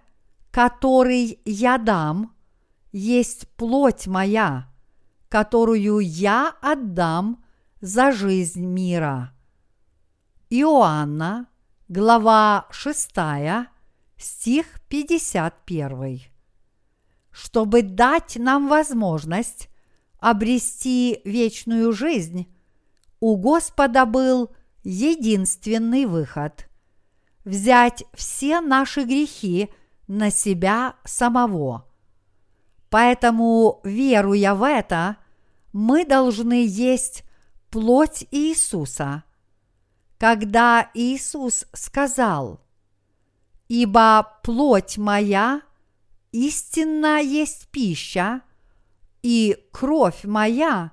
который 0.50 1.38
я 1.44 1.78
дам, 1.78 2.34
есть 2.90 3.46
плоть 3.56 4.06
моя, 4.06 4.72
которую 5.28 5.98
я 6.00 6.54
отдам 6.62 7.44
за 7.80 8.12
жизнь 8.12 8.64
мира». 8.64 9.32
Иоанна, 10.50 11.48
глава 11.88 12.66
6, 12.70 13.10
стих 14.16 14.66
51. 14.88 16.20
Чтобы 17.30 17.82
дать 17.82 18.36
нам 18.36 18.68
возможность 18.68 19.68
обрести 20.20 21.20
вечную 21.24 21.92
жизнь, 21.92 22.46
у 23.20 23.36
Господа 23.36 24.06
был– 24.06 24.50
единственный 24.84 26.06
выход– 26.06 26.68
взять 27.44 28.04
все 28.12 28.60
наши 28.60 29.04
грехи 29.04 29.70
на 30.08 30.30
себя 30.30 30.96
самого. 31.04 31.86
Поэтому, 32.90 33.80
веруя 33.84 34.54
в 34.54 34.62
это, 34.62 35.16
мы 35.72 36.04
должны 36.04 36.66
есть 36.66 37.24
плоть 37.76 38.26
Иисуса. 38.30 39.22
Когда 40.16 40.90
Иисус 40.94 41.66
сказал, 41.74 42.58
«Ибо 43.68 44.38
плоть 44.42 44.96
моя 44.96 45.60
истинно 46.32 47.20
есть 47.20 47.68
пища, 47.68 48.40
и 49.22 49.58
кровь 49.72 50.24
моя 50.24 50.92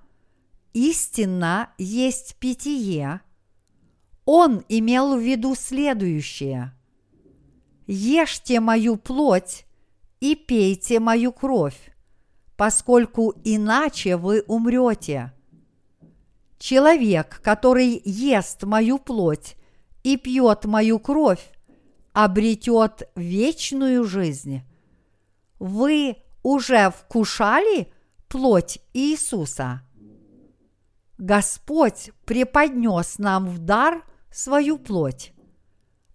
истинно 0.74 1.70
есть 1.78 2.36
питье», 2.36 3.22
он 4.26 4.66
имел 4.68 5.16
в 5.16 5.22
виду 5.22 5.56
следующее. 5.56 6.74
«Ешьте 7.88 8.60
мою 8.60 8.98
плоть 8.98 9.66
и 10.20 10.36
пейте 10.36 11.00
мою 11.00 11.32
кровь, 11.32 11.96
поскольку 12.58 13.34
иначе 13.46 14.18
вы 14.18 14.44
умрете. 14.48 15.32
Человек, 16.64 17.42
который 17.44 18.02
ест 18.06 18.64
мою 18.64 18.98
плоть 18.98 19.58
и 20.04 20.16
пьет 20.16 20.64
мою 20.64 20.98
кровь, 20.98 21.46
обретет 22.14 23.10
вечную 23.18 24.06
жизнь. 24.06 24.62
Вы 25.60 26.16
уже 26.42 26.90
вкушали 26.92 27.92
плоть 28.30 28.80
Иисуса? 28.94 29.82
Господь 31.18 32.12
преподнес 32.24 33.18
нам 33.18 33.46
в 33.50 33.58
дар 33.58 34.02
свою 34.32 34.78
плоть. 34.78 35.34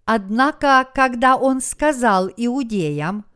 Однако, 0.07 0.89
когда 0.95 1.37
Он 1.37 1.61
сказал 1.61 2.31
иудеям, 2.35 3.27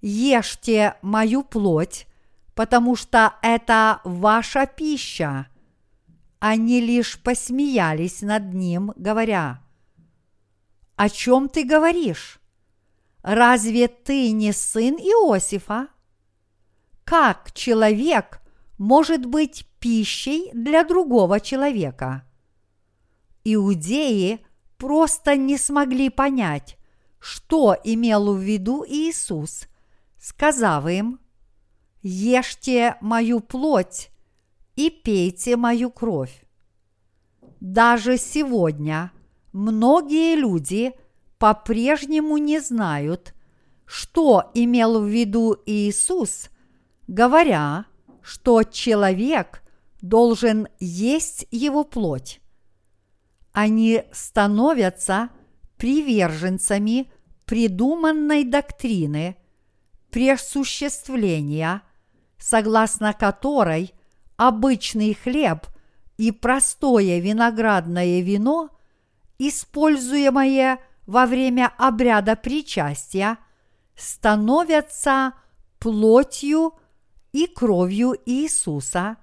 «Ешьте 0.00 0.96
мою 1.02 1.44
плоть, 1.44 2.08
потому 2.56 2.96
что 2.96 3.34
это 3.42 4.00
ваша 4.02 4.66
пища», 4.66 5.46
они 6.38 6.80
лишь 6.80 7.18
посмеялись 7.20 8.22
над 8.22 8.52
ним, 8.52 8.92
говоря, 8.96 9.62
«О 10.96 11.08
чем 11.08 11.48
ты 11.48 11.64
говоришь? 11.64 12.40
Разве 13.22 13.88
ты 13.88 14.30
не 14.30 14.52
сын 14.52 14.94
Иосифа? 14.96 15.88
Как 17.04 17.52
человек 17.52 18.40
может 18.78 19.26
быть 19.26 19.66
пищей 19.80 20.50
для 20.52 20.84
другого 20.84 21.40
человека?» 21.40 22.24
Иудеи 23.44 24.40
просто 24.76 25.36
не 25.36 25.56
смогли 25.56 26.10
понять, 26.10 26.76
что 27.18 27.76
имел 27.84 28.34
в 28.34 28.38
виду 28.38 28.84
Иисус, 28.86 29.68
сказав 30.18 30.86
им, 30.88 31.20
«Ешьте 32.02 32.96
мою 33.00 33.40
плоть 33.40 34.10
и 34.76 34.90
пейте 34.90 35.56
мою 35.56 35.90
кровь». 35.90 36.46
Даже 37.60 38.18
сегодня 38.18 39.10
многие 39.52 40.36
люди 40.36 40.92
по-прежнему 41.38 42.36
не 42.36 42.60
знают, 42.60 43.34
что 43.86 44.50
имел 44.54 45.00
в 45.00 45.06
виду 45.06 45.56
Иисус, 45.66 46.50
говоря, 47.08 47.86
что 48.22 48.62
человек 48.62 49.62
должен 50.02 50.68
есть 50.80 51.46
его 51.50 51.84
плоть. 51.84 52.40
Они 53.52 54.04
становятся 54.12 55.30
приверженцами 55.76 57.10
придуманной 57.46 58.44
доктрины 58.44 59.36
пресуществления, 60.10 61.82
согласно 62.38 63.12
которой 63.12 63.92
обычный 64.36 65.14
хлеб 65.14 65.66
и 66.16 66.30
простое 66.30 67.20
виноградное 67.20 68.20
вино, 68.20 68.70
используемое 69.38 70.78
во 71.06 71.26
время 71.26 71.72
обряда 71.78 72.36
причастия, 72.36 73.38
становятся 73.94 75.34
плотью 75.78 76.74
и 77.32 77.46
кровью 77.46 78.16
Иисуса 78.26 79.16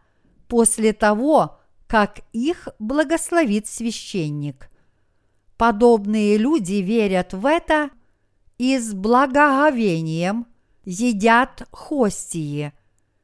после 0.47 0.93
того, 0.93 1.59
как 1.87 2.21
их 2.31 2.67
благословит 2.79 3.67
священник. 3.67 4.69
Подобные 5.57 6.37
люди 6.37 6.75
верят 6.75 7.33
в 7.33 7.45
это 7.45 7.89
и 8.57 8.77
с 8.77 8.93
благоговением 8.93 10.47
едят 10.85 11.67
хостии, 11.71 12.73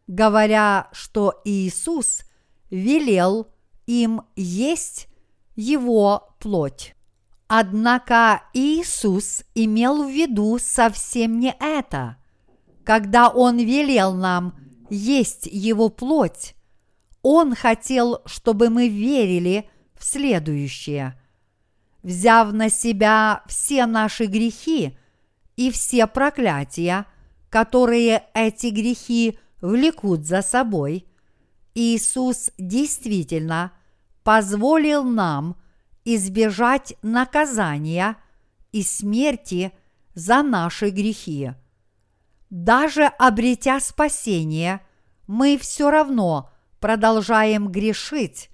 говоря, 0.09 0.89
что 0.91 1.39
Иисус 1.45 2.23
велел 2.71 3.47
им 3.85 4.23
есть 4.35 5.07
его 5.55 6.35
плоть. 6.39 6.95
Однако 7.47 8.41
Иисус 8.53 9.43
имел 9.53 10.03
в 10.03 10.09
виду 10.09 10.57
совсем 10.59 11.39
не 11.39 11.55
это. 11.59 12.17
Когда 12.83 13.29
Он 13.29 13.59
велел 13.59 14.15
нам 14.15 14.55
есть 14.89 15.45
Его 15.45 15.89
плоть, 15.89 16.55
Он 17.21 17.53
хотел, 17.53 18.21
чтобы 18.25 18.69
мы 18.69 18.89
верили 18.89 19.69
в 19.93 20.03
следующее. 20.03 21.19
Взяв 22.01 22.51
на 22.51 22.69
себя 22.69 23.43
все 23.47 23.85
наши 23.85 24.25
грехи 24.25 24.97
и 25.55 25.69
все 25.69 26.07
проклятия, 26.07 27.05
которые 27.49 28.23
эти 28.33 28.67
грехи 28.67 29.37
влекут 29.61 30.25
за 30.25 30.41
собой, 30.41 31.05
Иисус 31.75 32.51
действительно 32.57 33.71
позволил 34.23 35.03
нам 35.03 35.55
избежать 36.05 36.95
наказания 37.01 38.17
и 38.71 38.83
смерти 38.83 39.71
за 40.13 40.43
наши 40.43 40.89
грехи. 40.89 41.51
Даже 42.49 43.05
обретя 43.05 43.79
спасение, 43.79 44.81
мы 45.27 45.57
все 45.57 45.91
равно 45.91 46.49
продолжаем 46.79 47.69
грешить, 47.69 48.49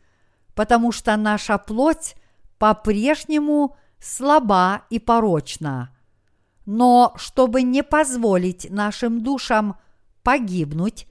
потому 0.53 0.91
что 0.91 1.15
наша 1.15 1.57
плоть 1.57 2.15
по-прежнему 2.57 3.77
слаба 3.99 4.83
и 4.89 4.99
порочна. 4.99 5.95
Но 6.65 7.13
чтобы 7.15 7.61
не 7.61 7.83
позволить 7.83 8.69
нашим 8.69 9.23
душам 9.23 9.77
погибнуть 10.25 11.07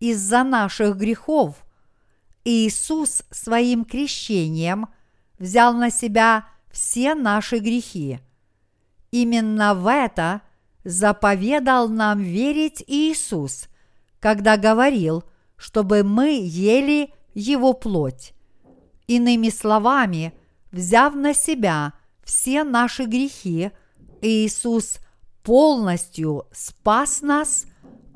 из-за 0.00 0.42
наших 0.42 0.96
грехов, 0.96 1.64
Иисус 2.44 3.22
своим 3.30 3.84
крещением 3.84 4.88
взял 5.38 5.72
на 5.72 5.90
себя 5.90 6.46
все 6.70 7.14
наши 7.14 7.58
грехи. 7.58 8.18
Именно 9.12 9.74
в 9.74 9.86
это 9.90 10.42
заповедал 10.84 11.88
нам 11.88 12.20
верить 12.20 12.82
Иисус, 12.86 13.68
когда 14.20 14.56
говорил, 14.56 15.24
чтобы 15.56 16.02
мы 16.02 16.40
ели 16.42 17.14
Его 17.34 17.72
плоть. 17.72 18.32
Иными 19.06 19.48
словами, 19.48 20.34
взяв 20.72 21.14
на 21.14 21.34
себя 21.34 21.92
все 22.24 22.64
наши 22.64 23.04
грехи, 23.04 23.70
Иисус 24.22 24.98
полностью 25.44 26.46
спас 26.52 27.22
нас 27.22 27.66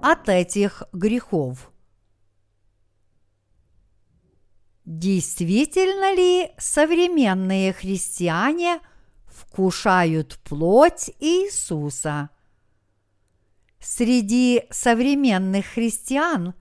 от 0.03 0.29
этих 0.29 0.83
грехов. 0.93 1.71
Действительно 4.85 6.15
ли 6.15 6.51
современные 6.59 7.73
христиане 7.73 8.81
вкушают 9.27 10.39
плоть 10.45 11.11
Иисуса? 11.21 12.31
Среди 13.79 14.65
современных 14.71 15.67
христиан 15.67 16.55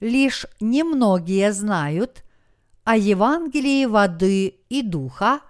лишь 0.00 0.46
немногие 0.60 1.52
знают 1.52 2.24
о 2.84 2.96
Евангелии 2.96 3.86
воды 3.86 4.60
и 4.68 4.82
духа 4.82 5.40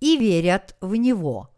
и 0.00 0.16
верят 0.16 0.76
в 0.80 0.94
него. 0.94 1.50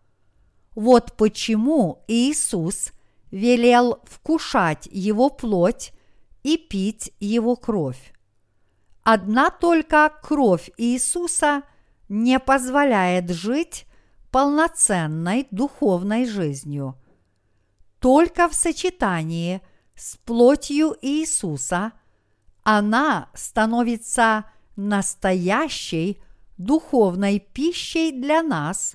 Вот 0.74 1.16
почему 1.16 2.04
Иисус 2.08 2.92
велел 3.30 4.00
вкушать 4.04 4.88
его 4.90 5.30
плоть 5.30 5.92
и 6.42 6.56
пить 6.56 7.12
его 7.20 7.56
кровь. 7.56 8.12
Одна 9.02 9.50
только 9.50 10.12
кровь 10.22 10.70
Иисуса 10.76 11.62
не 12.08 12.38
позволяет 12.38 13.30
жить 13.30 13.86
полноценной 14.30 15.46
духовной 15.50 16.26
жизнью. 16.26 16.96
Только 17.98 18.48
в 18.48 18.54
сочетании 18.54 19.60
с 19.94 20.16
плотью 20.16 20.96
Иисуса 21.02 21.92
она 22.62 23.28
становится 23.34 24.44
настоящей 24.76 26.22
духовной 26.56 27.38
пищей 27.38 28.12
для 28.12 28.42
нас, 28.42 28.94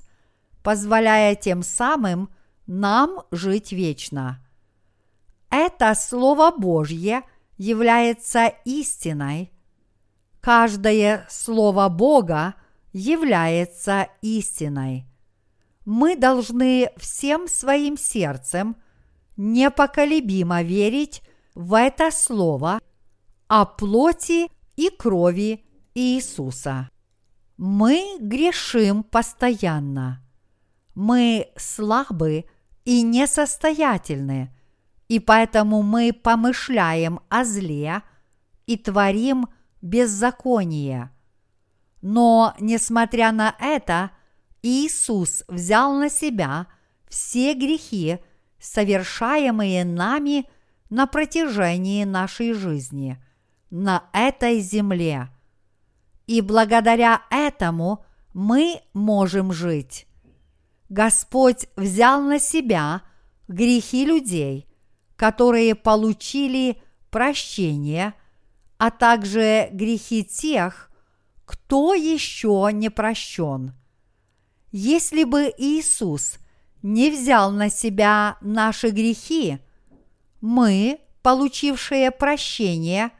позволяя 0.62 1.34
тем 1.34 1.62
самым 1.62 2.30
нам 2.66 3.22
жить 3.30 3.72
вечно. 3.72 4.44
Это 5.50 5.94
Слово 5.94 6.50
Божье 6.50 7.22
является 7.56 8.52
истиной– 8.64 9.52
Каждое 10.46 11.26
слово 11.28 11.88
Бога 11.88 12.54
является 12.92 14.06
истиной. 14.22 15.04
Мы 15.84 16.14
должны 16.14 16.92
всем 16.98 17.48
своим 17.48 17.98
сердцем 17.98 18.76
непоколебимо 19.36 20.62
верить 20.62 21.20
в 21.56 21.74
это 21.76 22.12
слово 22.12 22.78
о 23.48 23.64
плоти 23.64 24.46
и 24.76 24.88
крови 24.88 25.64
Иисуса. 25.96 26.90
Мы 27.56 28.16
грешим 28.20 29.02
постоянно. 29.02 30.22
Мы 30.94 31.48
слабы 31.56 32.44
и 32.86 33.02
несостоятельны, 33.02 34.50
и 35.08 35.20
поэтому 35.20 35.82
мы 35.82 36.12
помышляем 36.12 37.20
о 37.28 37.44
зле 37.44 38.02
и 38.66 38.78
творим 38.78 39.48
беззаконие. 39.82 41.10
Но, 42.00 42.54
несмотря 42.60 43.32
на 43.32 43.54
это, 43.58 44.12
Иисус 44.62 45.44
взял 45.48 45.92
на 45.94 46.08
себя 46.08 46.68
все 47.08 47.54
грехи, 47.54 48.18
совершаемые 48.58 49.84
нами 49.84 50.48
на 50.88 51.06
протяжении 51.06 52.04
нашей 52.04 52.52
жизни 52.52 53.22
на 53.70 54.04
этой 54.12 54.60
земле. 54.60 55.28
И 56.26 56.40
благодаря 56.40 57.22
этому 57.30 58.04
мы 58.32 58.80
можем 58.92 59.52
жить. 59.52 60.06
Господь 60.88 61.66
взял 61.76 62.22
на 62.22 62.38
себя 62.38 63.02
грехи 63.48 64.04
людей, 64.04 64.68
которые 65.16 65.74
получили 65.74 66.80
прощение, 67.10 68.14
а 68.78 68.90
также 68.90 69.68
грехи 69.72 70.24
тех, 70.24 70.90
кто 71.44 71.94
еще 71.94 72.68
не 72.72 72.90
прощен. 72.90 73.72
Если 74.70 75.24
бы 75.24 75.52
Иисус 75.56 76.38
не 76.82 77.10
взял 77.10 77.50
на 77.50 77.70
себя 77.70 78.36
наши 78.40 78.90
грехи, 78.90 79.58
мы, 80.40 81.00
получившие 81.22 82.10
прощение, 82.10 83.10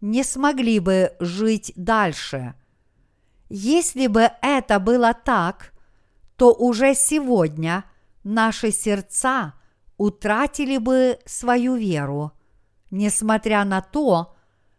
не 0.00 0.24
смогли 0.24 0.80
бы 0.80 1.14
жить 1.20 1.72
дальше. 1.76 2.54
Если 3.50 4.06
бы 4.06 4.30
это 4.40 4.78
было 4.78 5.14
так, 5.14 5.73
то 6.36 6.52
уже 6.52 6.94
сегодня 6.94 7.84
наши 8.22 8.72
сердца 8.72 9.54
утратили 9.96 10.78
бы 10.78 11.18
свою 11.24 11.76
веру, 11.76 12.32
несмотря 12.90 13.64
на 13.64 13.80
то, 13.80 14.34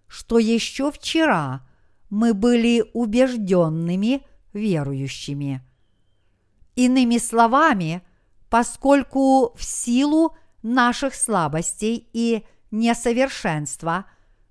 что 0.08 0.40
еще 0.40 0.92
вчера 0.92 1.66
мы 2.10 2.34
были 2.34 2.84
убежденными 2.94 4.26
верующими. 4.54 5.62
Иными 6.76 7.18
словами, 7.18 8.02
поскольку 8.50 9.54
в 9.56 9.64
силу 9.64 10.36
наших 10.62 11.16
слабостей 11.16 12.10
и 12.14 12.46
несовершенства 12.72 14.06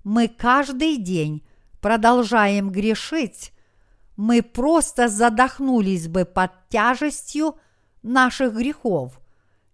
мы 0.04 0.28
каждый 0.28 0.96
день 0.96 1.46
продолжаем 1.80 2.70
грешить, 2.70 3.53
мы 4.16 4.42
просто 4.42 5.08
задохнулись 5.08 6.08
бы 6.08 6.24
под 6.24 6.52
тяжестью 6.68 7.56
наших 8.02 8.54
грехов, 8.54 9.20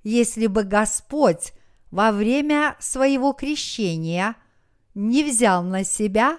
если 0.02 0.46
бы 0.46 0.64
Господь 0.64 1.52
во 1.90 2.12
время 2.12 2.76
своего 2.78 3.32
крещения 3.32 4.36
не 4.94 5.24
взял 5.24 5.62
на 5.62 5.84
себя 5.84 6.38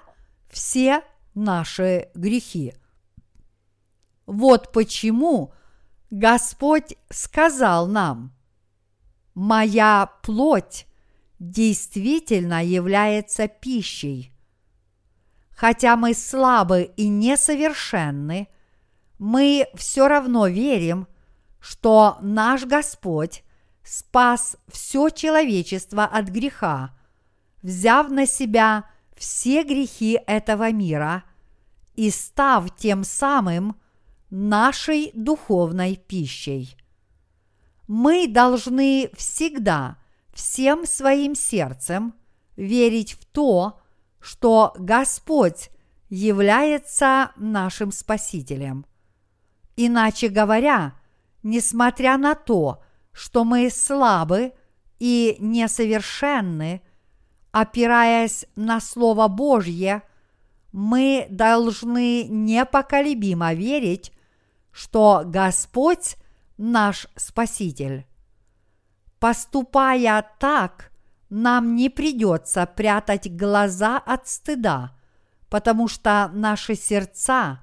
все 0.50 1.04
наши 1.34 2.10
грехи. 2.16 2.74
Вот 4.26 4.72
почему 4.72 5.54
Господь 6.10 6.96
сказал 7.10 7.88
нам, 7.88 8.34
«Моя 9.34 10.12
плоть 10.24 10.86
действительно 11.40 12.64
является 12.64 13.48
пищей, 13.48 14.31
Хотя 15.62 15.95
мы 15.95 16.15
слабы 16.15 16.91
и 16.97 17.08
несовершенны, 17.08 18.47
мы 19.19 19.67
все 19.76 20.08
равно 20.08 20.47
верим, 20.47 21.08
что 21.60 22.17
наш 22.19 22.65
Господь 22.65 23.43
спас 23.84 24.58
все 24.69 25.10
человечество 25.10 26.04
от 26.06 26.30
греха, 26.30 26.97
взяв 27.62 28.10
на 28.10 28.26
себя 28.26 28.89
все 29.15 29.62
грехи 29.62 30.19
этого 30.26 30.71
мира 30.71 31.26
и 31.93 32.10
став 32.10 32.76
тем 32.76 33.04
самым 33.04 33.80
нашей 34.32 35.12
духовной 35.13 35.95
пищей. 35.95 36.76
Мы 37.88 38.28
должны 38.28 39.12
всегда 39.15 39.97
всем 40.34 40.88
своим 40.88 41.36
сердцем 41.36 42.15
верить 42.56 43.13
в 43.13 43.26
то, 43.26 43.81
что 44.22 44.74
Господь 44.78 45.70
является 46.10 47.32
нашим 47.36 47.92
Спасителем. 47.92 48.86
Иначе 49.76 50.30
говоря, 50.30 50.94
несмотря 51.44 52.18
на 52.18 52.36
то, 52.36 52.84
что 53.12 53.44
мы 53.44 53.70
слабы 53.70 54.54
и 55.00 55.38
несовершенны, 55.40 56.82
опираясь 57.52 58.46
на 58.56 58.80
Слово 58.80 59.28
Божье, 59.28 60.04
мы 60.72 61.28
должны 61.30 62.24
непоколебимо 62.24 63.54
верить, 63.54 64.14
что 64.72 65.24
Господь 65.26 66.16
наш 66.58 67.08
Спаситель. 67.16 68.06
Поступая 69.20 70.26
так, 70.40 70.91
нам 71.32 71.76
не 71.76 71.89
придется 71.89 72.65
прятать 72.65 73.34
глаза 73.36 73.98
от 73.98 74.28
стыда, 74.28 74.91
потому 75.50 75.88
что 75.88 76.30
наши 76.34 76.76
сердца 76.76 77.62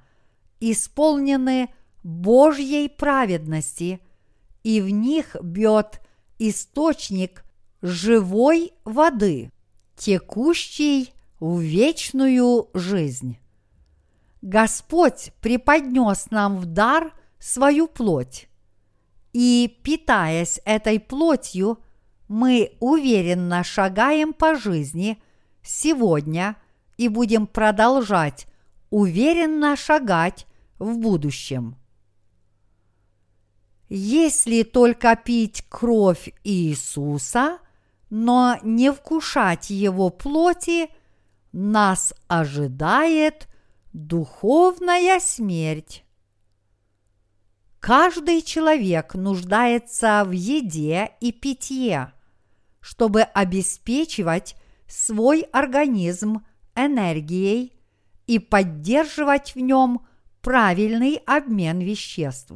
исполнены 0.58 1.72
Божьей 2.02 2.88
праведности, 2.88 4.00
и 4.64 4.80
в 4.80 4.88
них 4.88 5.36
бьет 5.42 6.00
источник 6.38 7.44
живой 7.82 8.72
воды, 8.84 9.52
текущий 9.96 11.12
в 11.38 11.60
вечную 11.60 12.70
жизнь. 12.72 13.38
Господь 14.40 15.32
преподнес 15.42 16.30
нам 16.30 16.56
в 16.56 16.64
дар 16.64 17.12
свою 17.38 17.86
плоть, 17.86 18.48
и, 19.34 19.78
питаясь 19.82 20.60
этой 20.64 20.98
плотью, 20.98 21.80
мы 22.28 22.76
уверенно 22.78 23.64
шагаем 23.64 24.32
по 24.32 24.54
жизни 24.54 25.20
сегодня 25.62 26.56
и 26.96 27.08
будем 27.08 27.46
продолжать 27.46 28.46
уверенно 28.90 29.76
шагать 29.76 30.46
в 30.78 30.98
будущем. 30.98 31.76
Если 33.88 34.62
только 34.62 35.16
пить 35.16 35.64
кровь 35.68 36.30
Иисуса, 36.44 37.58
но 38.10 38.58
не 38.62 38.92
вкушать 38.92 39.70
Его 39.70 40.10
плоти, 40.10 40.90
нас 41.52 42.12
ожидает 42.26 43.48
духовная 43.94 45.18
смерть. 45.20 46.04
Каждый 47.80 48.42
человек 48.42 49.14
нуждается 49.14 50.24
в 50.26 50.32
еде 50.32 51.12
и 51.20 51.32
питье– 51.32 52.12
чтобы 52.88 53.20
обеспечивать 53.20 54.56
свой 54.86 55.42
организм 55.52 56.46
энергией 56.74 57.74
и 58.26 58.38
поддерживать 58.38 59.54
в 59.54 59.60
нем 59.60 60.06
правильный 60.40 61.16
обмен 61.26 61.80
веществ. 61.80 62.52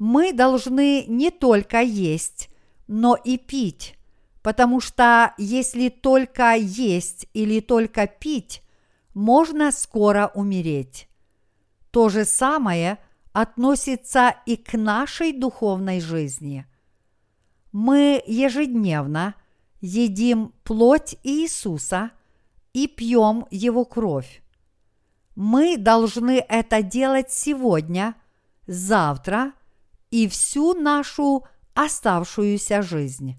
Мы 0.00 0.32
должны 0.32 1.04
не 1.06 1.30
только 1.30 1.82
есть, 1.82 2.50
но 2.88 3.14
и 3.14 3.38
пить, 3.38 3.94
потому 4.42 4.80
что 4.80 5.34
если 5.38 5.88
только 5.88 6.54
есть 6.54 7.28
или 7.32 7.60
только 7.60 8.08
пить, 8.08 8.64
можно 9.14 9.70
скоро 9.70 10.32
умереть. 10.34 11.08
То 11.92 12.08
же 12.08 12.24
самое 12.24 12.98
относится 13.32 14.34
и 14.46 14.56
к 14.56 14.76
нашей 14.76 15.32
духовной 15.32 16.00
жизни– 16.00 16.66
мы 17.72 18.22
ежедневно 18.26 19.34
едим 19.80 20.52
плоть 20.64 21.16
Иисуса 21.22 22.10
и 22.72 22.86
пьем 22.86 23.46
Его 23.50 23.84
кровь. 23.84 24.42
Мы 25.34 25.76
должны 25.76 26.44
это 26.48 26.82
делать 26.82 27.30
сегодня, 27.30 28.14
завтра 28.66 29.52
и 30.10 30.28
всю 30.28 30.74
нашу 30.74 31.44
оставшуюся 31.74 32.82
жизнь. 32.82 33.36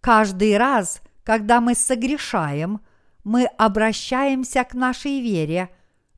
Каждый 0.00 0.56
раз, 0.56 1.02
когда 1.24 1.60
мы 1.60 1.74
согрешаем, 1.74 2.80
мы 3.24 3.44
обращаемся 3.44 4.64
к 4.64 4.74
нашей 4.74 5.20
вере 5.20 5.68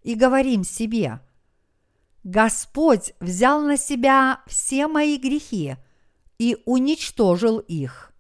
и 0.03 0.15
говорим 0.15 0.63
себе, 0.63 1.21
Господь 2.23 3.15
взял 3.19 3.61
на 3.63 3.77
себя 3.77 4.41
все 4.47 4.89
мои 4.89 5.17
грехи– 5.17 5.77
и 6.43 6.61
уничтожил 6.65 7.61
их. 7.61 8.13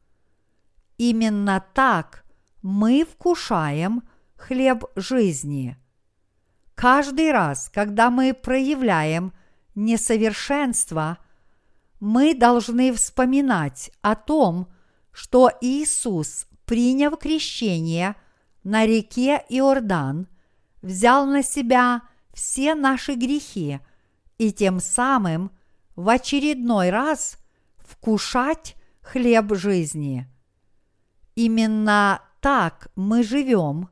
Именно 0.97 1.61
так 1.75 2.25
мы 2.62 3.05
вкушаем 3.05 4.05
хлеб 4.37 4.85
жизни. 4.95 5.77
Каждый 6.77 7.33
раз, 7.33 7.68
когда 7.68 8.11
мы 8.11 8.33
проявляем 8.33 9.33
несовершенство, 9.75 11.18
мы 11.99 12.33
должны 12.33 12.93
вспоминать 12.93 13.91
о 14.03 14.14
том, 14.14 14.68
что 15.11 15.51
Иисус, 15.61 16.47
приняв 16.64 17.18
крещение 17.18 18.14
на 18.62 18.87
реке 18.87 19.45
Иордан, 19.49 20.29
взял 20.81 21.27
на 21.27 21.43
себя 21.43 22.03
все 22.33 22.77
наши 22.77 23.14
грехи 23.14 23.81
и 24.39 24.53
тем 24.53 24.79
самым 24.79 25.51
в 25.97 26.09
очередной 26.09 26.91
раз 26.91 27.41
вкушать 27.93 28.76
хлеб 29.03 29.55
жизни. 29.55 30.26
Именно 31.34 32.22
так 32.40 32.88
мы 32.97 33.22
живем, 33.22 33.88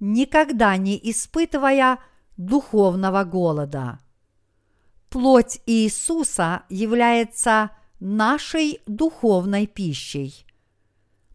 никогда 0.00 0.76
не 0.76 0.98
испытывая 1.10 1.98
духовного 2.36 3.24
голода. 3.24 3.98
Плоть 5.10 5.60
Иисуса 5.66 6.62
является 6.68 7.70
нашей 7.98 8.80
духовной 8.86 9.66
пищей. 9.66 10.46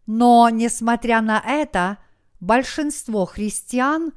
Но, 0.06 0.48
несмотря 0.48 1.20
на 1.20 1.40
это, 1.40 1.98
большинство 2.40 3.26
христиан 3.26 4.12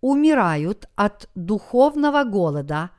умирают 0.00 0.88
от 0.94 1.28
духовного 1.34 2.24
голода, 2.24 2.90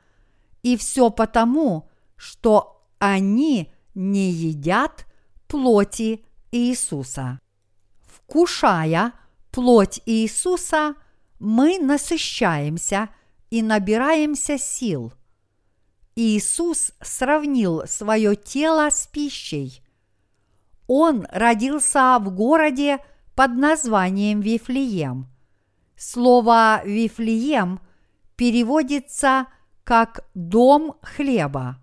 и 0.62 0.76
все 0.76 1.10
потому, 1.10 1.88
что 2.16 2.86
они 2.98 3.72
не 4.00 4.30
едят 4.30 5.06
плоти 5.46 6.24
Иисуса. 6.50 7.38
Вкушая 8.06 9.12
плоть 9.50 10.00
Иисуса, 10.06 10.94
мы 11.38 11.78
насыщаемся 11.78 13.10
и 13.50 13.62
набираемся 13.62 14.56
сил. 14.58 15.12
Иисус 16.16 16.92
сравнил 17.02 17.86
свое 17.86 18.36
тело 18.36 18.88
с 18.90 19.06
пищей. 19.06 19.82
Он 20.86 21.26
родился 21.30 22.18
в 22.20 22.30
городе 22.30 22.98
под 23.34 23.52
названием 23.52 24.40
Вифлеем. 24.40 25.26
Слово 25.96 26.80
Вифлеем 26.84 27.80
переводится 28.36 29.46
как 29.84 30.24
«дом 30.34 30.96
хлеба». 31.02 31.78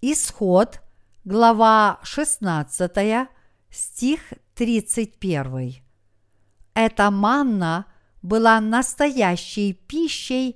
Исход, 0.00 0.80
глава 1.24 2.00
16, 2.02 3.28
стих 3.70 4.32
31. 4.54 5.87
Эта 6.80 7.10
манна 7.10 7.86
была 8.22 8.60
настоящей 8.60 9.72
пищей, 9.72 10.54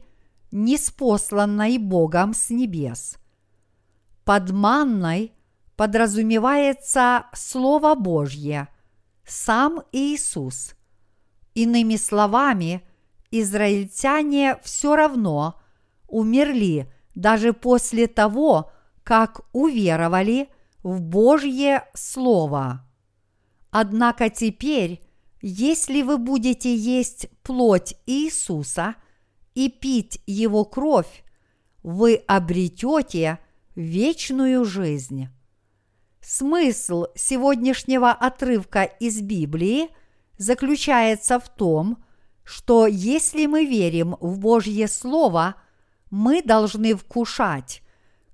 неспосланной 0.52 1.78
Богом 1.78 2.32
с 2.32 2.48
небес. 2.48 3.18
Под 4.24 4.52
манной 4.52 5.32
подразумевается 5.74 7.26
Слово 7.34 7.96
Божье, 7.96 8.68
сам 9.26 9.82
Иисус. 9.90 10.76
Иными 11.54 11.96
словами, 11.96 12.84
израильтяне 13.32 14.58
все 14.62 14.94
равно 14.94 15.60
умерли 16.06 16.88
даже 17.16 17.52
после 17.52 18.06
того, 18.06 18.70
как 19.02 19.40
уверовали 19.52 20.50
в 20.84 21.00
Божье 21.00 21.84
Слово. 21.94 22.86
Однако 23.72 24.30
теперь 24.30 25.02
если 25.42 26.02
вы 26.02 26.18
будете 26.18 26.74
есть 26.74 27.28
плоть 27.42 27.96
Иисуса 28.06 28.94
и 29.54 29.68
пить 29.68 30.20
Его 30.24 30.64
кровь, 30.64 31.24
вы 31.82 32.14
обретете 32.28 33.40
вечную 33.74 34.64
жизнь. 34.64 35.28
Смысл 36.20 37.06
сегодняшнего 37.16 38.12
отрывка 38.12 38.84
из 38.84 39.20
Библии 39.20 39.88
заключается 40.38 41.40
в 41.40 41.48
том, 41.48 42.02
что 42.44 42.86
если 42.86 43.46
мы 43.46 43.66
верим 43.66 44.16
в 44.20 44.38
Божье 44.38 44.86
Слово, 44.86 45.56
мы 46.10 46.40
должны 46.42 46.94
вкушать 46.94 47.82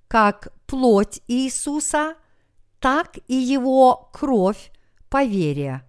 как 0.07 0.53
плоть 0.67 1.21
Иисуса, 1.27 2.15
так 2.79 3.17
и 3.27 3.35
Его 3.35 4.09
кровь 4.13 4.71
по 5.09 5.23
вере 5.23 5.88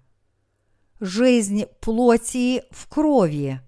жизнь 1.01 1.65
плоти 1.81 2.63
в 2.71 2.87
крови. 2.87 3.61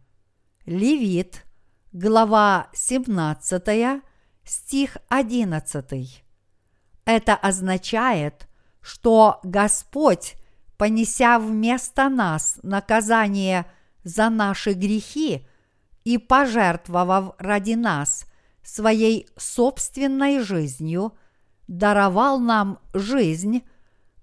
Левит, 0.67 1.47
глава 1.93 2.69
17, 2.75 4.03
стих 4.45 4.99
11. 5.09 6.25
Это 7.07 7.35
означает, 7.35 8.49
что 8.83 9.41
Господь, 9.43 10.35
понеся 10.77 11.39
вместо 11.39 12.11
нас 12.11 12.59
наказание 12.63 13.67
за 14.05 14.29
наши 14.29 14.75
грехи 14.75 15.47
и 16.05 16.19
пожертвовав 16.19 17.35
ради 17.39 17.75
нас 17.75 18.27
своей 18.63 19.27
собственной 19.39 20.41
жизнью, 20.41 21.15
даровал 21.67 22.39
нам 22.39 22.79
жизнь, 22.93 23.63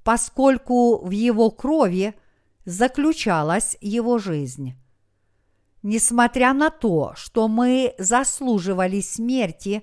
поскольку 0.03 1.03
в 1.03 1.10
Его 1.10 1.49
крови– 1.49 2.14
заключалась 2.70 3.76
его 3.82 4.20
жизнь. 4.20 4.76
Несмотря 5.82 6.53
на 6.53 6.70
то, 6.70 7.13
что 7.15 7.47
мы 7.47 7.95
заслуживали 7.97 9.01
смерти 9.01 9.82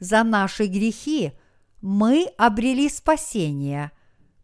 за 0.00 0.22
наши 0.22 0.66
грехи, 0.66 1.32
мы 1.80 2.26
обрели 2.36 2.90
спасение, 2.90 3.90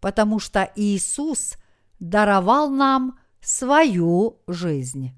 потому 0.01 0.39
что 0.39 0.73
Иисус 0.75 1.57
даровал 2.01 2.71
нам 2.71 3.19
свою 3.43 4.41
жизнь. 4.47 5.13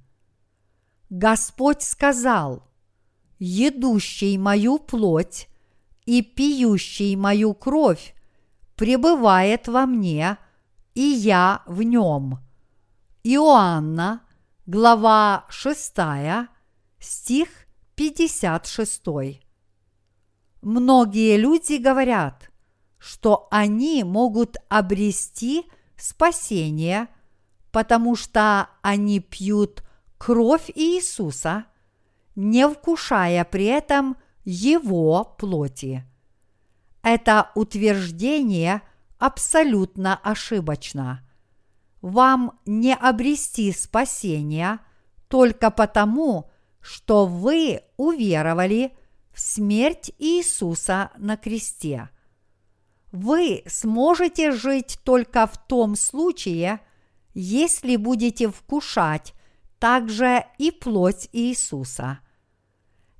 Господь 1.10 1.82
сказал, 1.82 2.66
«Едущий 3.38 4.36
мою 4.36 4.80
плоть 4.80 5.48
и 6.06 6.22
пьющий 6.22 7.14
мою 7.14 7.54
кровь 7.54 8.16
пребывает 8.74 9.68
во 9.68 9.86
мне, 9.86 10.38
и 10.94 11.02
я 11.02 11.62
в 11.66 11.80
нем». 11.82 12.43
Иоанна, 13.26 14.20
глава 14.66 15.46
6, 15.48 15.96
стих 16.98 17.48
56. 17.94 19.02
Многие 20.60 21.38
люди 21.38 21.78
говорят, 21.78 22.50
что 22.98 23.48
они 23.50 24.04
могут 24.04 24.58
обрести 24.68 25.64
спасение, 25.96 27.08
потому 27.72 28.14
что 28.14 28.68
они 28.82 29.20
пьют 29.20 29.82
кровь 30.18 30.70
Иисуса, 30.74 31.64
не 32.36 32.68
вкушая 32.68 33.46
при 33.46 33.64
этом 33.64 34.18
Его 34.44 35.24
плоти. 35.24 36.04
Это 37.02 37.52
утверждение 37.54 38.82
абсолютно 39.18 40.14
ошибочно– 40.14 41.26
вам 42.04 42.60
не 42.66 42.94
обрести 42.94 43.72
спасения 43.72 44.80
только 45.28 45.70
потому, 45.70 46.50
что 46.82 47.24
вы 47.24 47.80
уверовали 47.96 48.92
в 49.32 49.40
смерть 49.40 50.12
Иисуса 50.18 51.12
на 51.16 51.38
кресте. 51.38 52.10
Вы 53.10 53.62
сможете 53.66 54.52
жить 54.52 54.98
только 55.02 55.46
в 55.46 55.56
том 55.66 55.96
случае, 55.96 56.80
если 57.32 57.96
будете 57.96 58.50
вкушать 58.50 59.32
также 59.78 60.44
и 60.58 60.72
плоть 60.72 61.30
Иисуса. 61.32 62.18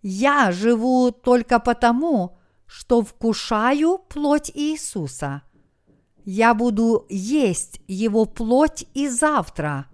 Я 0.03 0.53
живу 0.53 1.11
только 1.11 1.59
потому, 1.59 2.37
что 2.66 3.01
вкушаю 3.01 3.97
плоть 3.97 4.51
Иисуса. 4.55 5.41
Я 6.25 6.55
буду 6.55 7.07
есть 7.09 7.81
Его 7.87 8.25
плоть 8.25 8.87
и 8.95 9.09
завтра. 9.09 9.87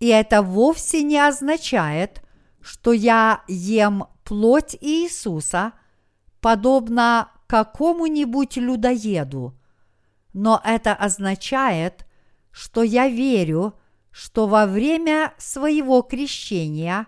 И 0.00 0.08
это 0.08 0.42
вовсе 0.42 1.02
не 1.02 1.18
означает, 1.18 2.22
что 2.60 2.92
я 2.92 3.42
ем 3.46 4.06
плоть 4.24 4.76
Иисуса, 4.80 5.72
подобно 6.40 7.30
какому-нибудь 7.46 8.56
людоеду. 8.56 9.54
Но 10.32 10.60
это 10.64 10.94
означает, 10.94 12.06
что 12.50 12.82
я 12.82 13.08
верю, 13.08 13.74
что 14.10 14.46
во 14.46 14.66
время 14.66 15.34
своего 15.36 16.02
крещения 16.02 17.06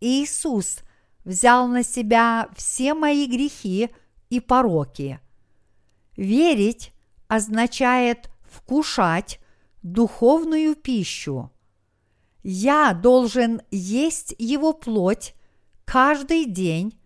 Иисус 0.00 0.78
взял 1.24 1.66
на 1.66 1.82
себя 1.82 2.48
все 2.56 2.94
мои 2.94 3.26
грехи 3.26 3.90
и 4.30 4.40
пороки. 4.40 5.20
Верить 6.16 6.92
означает 7.28 8.30
вкушать 8.42 9.40
духовную 9.82 10.74
пищу. 10.74 11.50
Я 12.42 12.92
должен 12.94 13.60
есть 13.70 14.34
его 14.38 14.72
плоть 14.72 15.34
каждый 15.84 16.44
день 16.44 16.98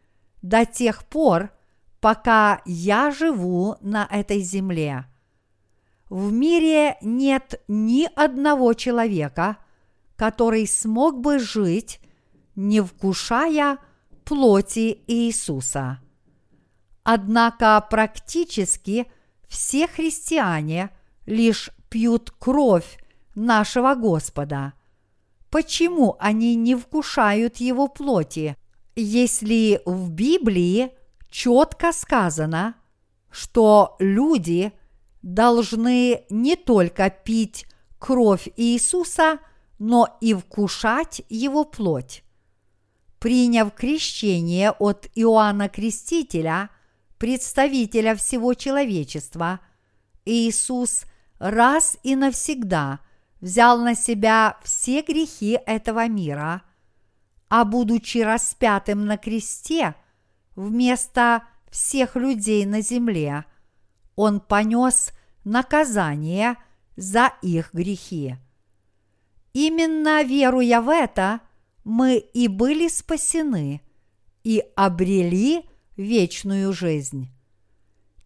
до 0.43 0.65
тех 0.67 1.05
пор, 1.05 1.51
пока 2.01 2.63
я 2.65 3.11
живу 3.11 3.77
на 3.81 4.07
этой 4.11 4.41
земле. 4.41 5.07
В 6.09 6.33
мире 6.33 6.97
нет 7.03 7.63
ни 7.69 8.09
одного 8.17 8.75
человека, 8.75 9.59
который 10.17 10.67
смог 10.67 11.21
бы 11.21 11.39
жить, 11.39 12.01
не 12.57 12.81
вкушая 12.81 13.79
плоти 14.25 15.03
Иисуса. 15.07 16.01
Однако 17.03 17.87
практически 17.89 19.11
все 19.51 19.87
христиане 19.87 20.89
лишь 21.27 21.69
пьют 21.91 22.31
кровь 22.31 22.99
нашего 23.35 23.95
Господа. 23.95 24.73
Почему 25.51 26.17
они 26.19 26.55
не 26.55 26.75
вкушают 26.75 27.59
Его 27.59 27.89
плоти, 27.89 28.57
если 28.97 29.83
в 29.85 30.11
Библии 30.11 30.93
четко 31.29 31.93
сказано, 31.93 32.77
что 33.31 33.97
люди– 33.99 34.73
должны 35.23 36.25
не 36.31 36.57
только 36.57 37.11
пить 37.11 37.67
кровь 37.99 38.49
Иисуса, 38.57 39.39
но 39.79 40.19
и 40.21 40.35
вкушать 40.35 41.23
его 41.29 41.65
плоть. 41.65 42.23
Приняв 43.19 43.73
крещение 43.75 44.71
от 44.73 45.09
Иоанна 45.15 45.69
Крестителя, 45.69 46.71
представителя 47.21 48.17
всего 48.17 48.55
человечества, 48.55 49.61
Иисус 50.25 51.05
раз 51.39 51.97
и 52.03 52.17
навсегда 52.17 52.99
взял 53.41 53.79
на 53.79 53.95
себя 53.95 54.59
все 54.65 55.03
грехи 55.03 55.57
этого 55.65 56.09
мира, 56.09 56.63
а 57.49 57.65
будучи 57.65 58.19
распятым 58.19 59.07
на 59.07 59.17
кресте 59.17 59.95
вместо 60.57 61.45
всех 61.71 62.17
людей 62.17 62.67
на 62.67 62.81
земле– 62.81 63.45
он 64.21 64.41
понес 64.41 65.13
наказание 65.45 66.57
за 66.95 67.33
их 67.41 67.73
грехи. 67.73 68.37
Именно 69.55 70.23
веруя 70.25 70.83
в 70.83 70.91
это, 70.91 71.41
мы 71.85 72.19
и 72.19 72.47
были 72.47 72.89
спасены 72.89 73.81
и 74.45 74.63
обрели 74.77 75.65
вечную 75.97 76.73
жизнь. 76.73 77.29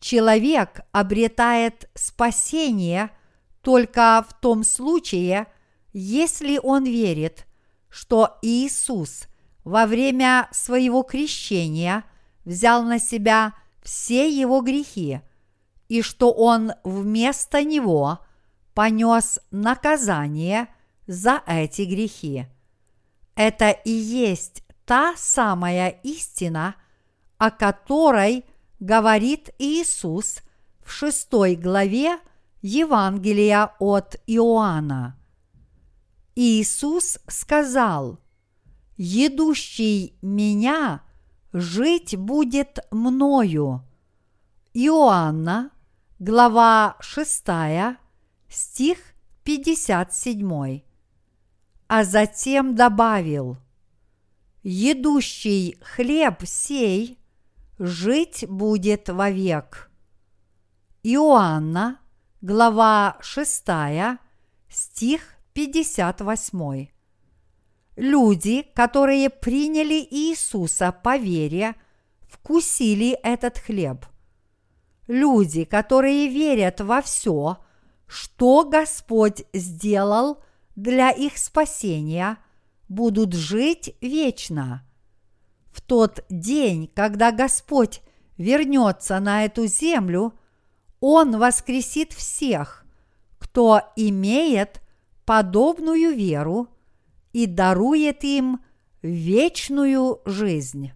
Человек 0.01 0.81
обретает 0.93 1.89
спасение 1.95 3.11
только 3.63 4.25
в 4.29 4.35
том 4.41 4.65
случае, 4.65 5.47
если 5.93 6.59
он 6.63 6.85
верит, 6.85 7.47
что 7.89 8.39
Иисус 8.43 9.29
во 9.65 9.87
время 9.87 10.49
своего 10.53 11.03
крещения 11.03 12.05
взял 12.45 12.83
на 12.83 12.99
себя 12.99 13.55
все 13.83 14.29
его 14.29 14.61
грехи– 14.61 15.21
и 15.89 16.03
что 16.03 16.33
он 16.33 16.73
вместо 16.83 17.63
него 17.63 18.21
понес 18.75 19.39
наказание 19.51 20.69
за 21.07 21.43
эти 21.47 21.83
грехи. 21.83 22.47
Это 23.37 23.71
и 23.71 23.91
есть 23.91 24.63
та 24.85 25.15
самая 25.17 25.89
истина, 26.03 26.77
о 27.39 27.51
которой 27.51 28.45
говорит 28.81 29.51
Иисус 29.59 30.39
в 30.85 30.91
шестой 30.91 31.57
главе 31.57 32.19
Евангелия 32.63 33.73
от 33.79 34.17
Иоанна. 34.27 35.17
Иисус 36.35 37.19
сказал, 37.29 38.19
«Едущий 38.97 40.17
меня 40.23 41.03
жить 41.53 42.17
будет 42.17 42.79
мною». 42.91 43.85
Иоанна, 44.73 45.71
глава 46.19 46.97
6, 47.01 47.45
стих 48.49 48.99
57. 49.45 50.83
А 51.87 52.05
затем 52.05 52.75
добавил, 52.75 53.59
«Едущий 54.63 55.77
хлеб 55.83 56.43
сей 56.45 57.19
жить 57.79 58.45
будет 58.49 59.09
вовек». 59.09 59.91
Иоанна, 61.03 61.99
глава 62.41 63.19
6, 63.21 63.65
стих 64.69 65.21
58. 65.53 66.89
Люди, 67.97 68.63
которые 68.75 69.31
приняли 69.31 70.07
Иисуса 70.11 70.93
по 70.93 71.17
вере, 71.17 71.75
вкусили 72.29 73.11
этот 73.23 73.59
хлеб– 73.59 74.07
люди, 75.07 75.65
которые 75.65 76.29
верят 76.29 76.81
во 76.81 77.03
все, 77.03 77.59
что 78.07 78.65
Господь 78.65 79.45
сделал 79.53 80.43
для 80.77 81.11
их 81.11 81.39
спасения, 81.39 82.39
будут 82.89 83.35
жить 83.35 83.97
вечно. 84.01 84.87
В 85.75 85.81
тот 85.81 86.25
день, 86.31 86.89
когда 86.95 87.33
Господь 87.33 88.01
вернется 88.39 89.19
на 89.19 89.45
эту 89.45 89.67
землю, 89.67 90.33
Он 91.01 91.37
воскресит 91.37 92.13
всех, 92.13 92.85
кто 93.41 93.83
имеет 93.97 94.81
подобную 95.27 96.15
веру 96.15 96.69
и 97.33 97.47
дарует 97.47 98.23
им 98.23 98.61
вечную 99.03 100.21
жизнь. 100.25 100.93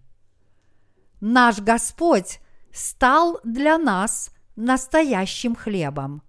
Наш 1.19 1.59
Господь 1.59 2.39
стал 2.71 3.41
для 3.43 3.77
нас 3.77 4.31
настоящим 4.55 5.55
хлебом. 5.55 6.21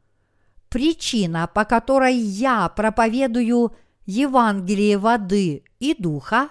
Причина, 0.69 1.47
по 1.47 1.65
которой 1.65 2.17
я 2.17 2.69
проповедую 2.69 3.77
Евангелие 4.07 4.99
воды 4.99 5.63
и 5.79 5.95
духа, 5.95 6.51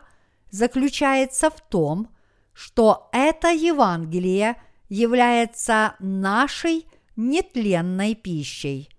заключается 0.51 1.49
в 1.49 1.59
том, 1.61 2.09
что 2.53 3.09
это 3.11 3.49
Евангелие 3.49 4.61
является 4.89 5.95
нашей 5.99 6.87
нетленной 7.15 8.15
пищей. 8.15 8.89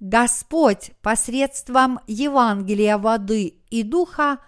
Господь 0.00 0.92
посредством 1.02 2.00
Евангелия 2.06 2.98
воды 2.98 3.54
и 3.70 3.82
духа 3.82 4.38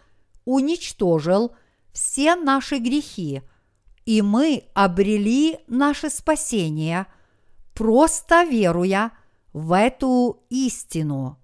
уничтожил 0.44 1.54
все 1.92 2.34
наши 2.34 2.78
грехи– 2.78 3.42
и 4.08 4.22
мы 4.22 4.64
обрели 4.72 5.58
наше 5.66 6.08
спасение, 6.08 7.06
просто 7.74 8.44
веруя 8.44 9.12
в 9.52 9.76
эту 9.76 10.46
истину. 10.48 11.36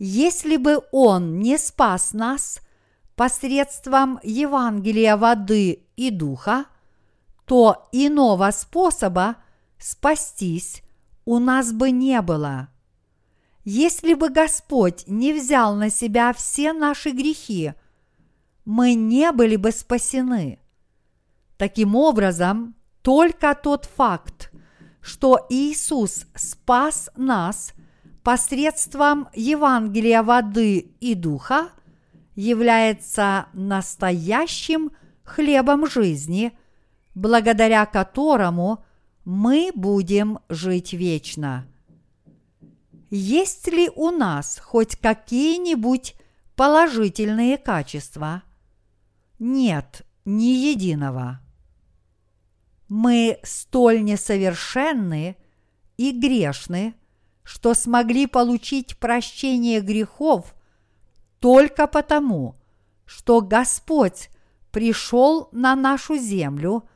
Если 0.00 0.56
бы 0.56 0.80
Он 0.90 1.38
не 1.38 1.56
спас 1.56 2.12
нас 2.14 2.60
посредством 3.18 4.20
Евангелия 4.22 5.16
воды 5.16 5.82
и 5.96 6.10
духа, 6.10 6.66
то 7.46 7.88
иного 7.90 8.52
способа 8.52 9.36
спастись 9.76 10.84
у 11.24 11.40
нас 11.40 11.72
бы 11.72 11.90
не 11.90 12.22
было. 12.22 12.68
Если 13.64 14.14
бы 14.14 14.30
Господь 14.30 15.02
не 15.08 15.32
взял 15.32 15.74
на 15.74 15.90
себя 15.90 16.32
все 16.32 16.72
наши 16.72 17.10
грехи, 17.10 17.72
мы 18.64 18.94
не 18.94 19.32
были 19.32 19.56
бы 19.56 19.72
спасены. 19.72 20.60
Таким 21.56 21.96
образом, 21.96 22.76
только 23.02 23.56
тот 23.56 23.86
факт, 23.86 24.52
что 25.00 25.44
Иисус 25.50 26.26
спас 26.36 27.10
нас 27.16 27.72
посредством 28.22 29.28
Евангелия 29.34 30.22
воды 30.22 30.78
и 31.00 31.14
духа, 31.16 31.70
является 32.38 33.48
настоящим 33.52 34.92
хлебом 35.24 35.90
жизни, 35.90 36.56
благодаря 37.16 37.84
которому 37.84 38.84
мы 39.24 39.72
будем 39.74 40.38
жить 40.48 40.92
вечно. 40.92 41.66
Есть 43.10 43.66
ли 43.66 43.90
у 43.92 44.12
нас 44.12 44.60
хоть 44.64 44.94
какие-нибудь 44.94 46.14
положительные 46.54 47.58
качества? 47.58 48.44
Нет, 49.40 50.06
ни 50.24 50.70
единого. 50.70 51.40
Мы 52.88 53.40
столь 53.42 54.04
несовершенны 54.04 55.36
и 55.96 56.12
грешны, 56.12 56.94
что 57.42 57.74
смогли 57.74 58.28
получить 58.28 58.96
прощение 58.96 59.80
грехов 59.80 60.54
только 61.40 61.86
потому, 61.86 62.56
что 63.04 63.40
Господь 63.40 64.30
пришел 64.70 65.48
на 65.52 65.74
нашу 65.76 66.16
землю 66.16 66.88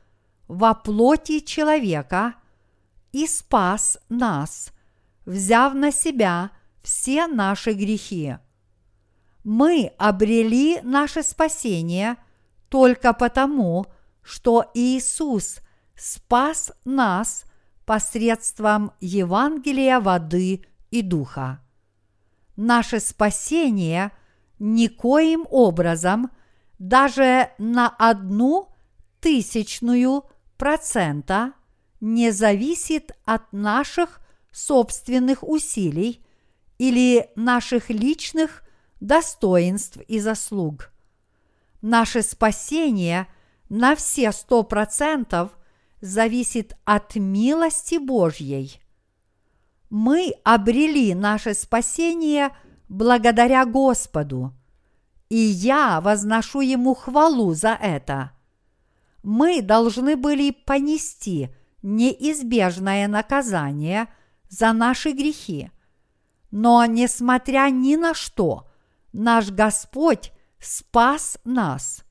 во 0.48 0.74
плоти 0.74 1.40
человека 1.40 2.34
и 3.12 3.26
спас 3.26 3.98
нас, 4.08 4.72
взяв 5.24 5.74
на 5.74 5.92
себя 5.92 6.50
все 6.82 7.26
наши 7.26 7.72
грехи. 7.72 8.36
Мы 9.44 9.92
обрели 9.98 10.80
наше 10.82 11.22
спасение 11.22 12.16
только 12.68 13.12
потому, 13.12 13.86
что 14.22 14.70
Иисус 14.74 15.60
спас 15.96 16.72
нас 16.84 17.44
посредством 17.84 18.92
Евангелия 19.00 20.00
воды 20.00 20.64
и 20.90 21.02
духа. 21.02 21.60
Наше 22.56 23.00
спасение 23.00 24.12
никоим 24.62 25.44
образом 25.50 26.30
даже 26.78 27.50
на 27.58 27.88
одну 27.88 28.68
тысячную 29.20 30.24
процента 30.56 31.52
не 32.00 32.30
зависит 32.30 33.12
от 33.24 33.52
наших 33.52 34.20
собственных 34.52 35.42
усилий 35.42 36.24
или 36.78 37.28
наших 37.34 37.90
личных 37.90 38.62
достоинств 39.00 39.98
и 40.06 40.20
заслуг. 40.20 40.92
Наше 41.80 42.22
спасение 42.22 43.26
на 43.68 43.96
все 43.96 44.30
сто 44.30 44.62
процентов 44.62 45.50
зависит 46.00 46.76
от 46.84 47.16
милости 47.16 47.98
Божьей. 47.98 48.80
Мы 49.90 50.34
обрели 50.44 51.14
наше 51.14 51.54
спасение 51.54 52.50
благодаря 52.92 53.64
Господу, 53.64 54.52
и 55.30 55.36
я 55.36 56.00
возношу 56.02 56.60
Ему 56.60 56.94
хвалу 56.94 57.54
за 57.54 57.70
это. 57.70 58.32
Мы 59.22 59.62
должны 59.62 60.14
были 60.14 60.50
понести 60.50 61.48
неизбежное 61.82 63.08
наказание 63.08 64.08
за 64.48 64.74
наши 64.74 65.12
грехи, 65.12 65.70
но, 66.50 66.84
несмотря 66.84 67.70
ни 67.70 67.96
на 67.96 68.12
что, 68.12 68.68
наш 69.14 69.50
Господь 69.50 70.32
спас 70.60 71.38
нас. 71.44 72.04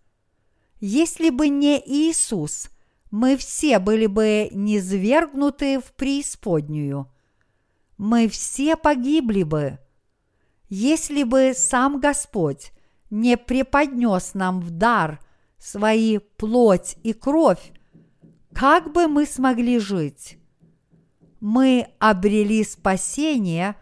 Если 0.80 1.30
бы 1.30 1.50
не 1.50 1.80
Иисус, 1.80 2.72
мы 3.12 3.38
все 3.38 3.78
были 3.78 4.08
бы 4.08 4.50
низвергнуты 4.52 5.80
в 5.80 5.94
преисподнюю. 5.94 7.08
Мы 8.00 8.28
все 8.28 8.76
погибли 8.76 9.44
бы. 9.44 9.78
Если 10.74 11.24
бы 11.24 11.52
сам 11.54 12.00
Господь 12.00 12.72
не 13.10 13.36
преподнес 13.36 14.34
нам 14.34 14.62
в 14.62 14.70
дар 14.70 15.20
свои 15.58 16.18
плоть 16.18 16.96
и 17.04 17.12
кровь, 17.12 17.74
как 18.54 18.94
бы 18.94 19.10
мы 19.10 19.26
смогли 19.26 19.80
жить? 19.80 20.38
Мы 21.42 21.90
обрели 22.00 22.64
спасение 22.64 23.76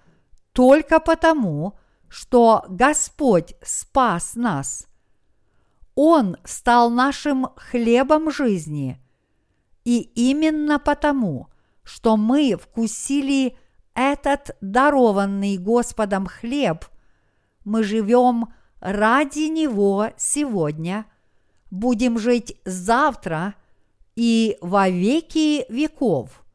только 0.51 0.99
потому, 0.99 1.77
что 2.07 2.65
Господь 2.67 3.53
спас 3.61 4.33
нас. 4.33 4.87
Он 5.93 6.37
стал 6.43 6.89
нашим 6.89 7.49
хлебом 7.55 8.31
жизни. 8.31 8.99
И 9.85 9.99
именно 9.99 10.79
потому, 10.79 11.49
что 11.83 12.17
мы 12.17 12.55
вкусили 12.59 13.55
этот 13.99 14.55
дарованный 14.61 15.57
Господом 15.57 16.25
хлеб, 16.25 16.85
мы 17.65 17.83
живем 17.83 18.53
ради 18.79 19.49
Него 19.49 20.11
сегодня, 20.15 21.05
будем 21.69 22.17
жить 22.17 22.55
завтра 22.63 23.55
и 24.15 24.57
во 24.61 24.87
веки 24.87 25.65
веков. 25.69 26.45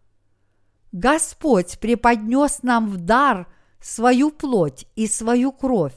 Господь 0.93 1.79
преподнес 1.81 2.63
нам 2.63 2.89
в 2.89 2.97
дар 2.97 3.47
свою 3.79 4.31
плоть 4.31 4.87
и 4.97 5.07
свою 5.07 5.53
кровь. 5.53 5.93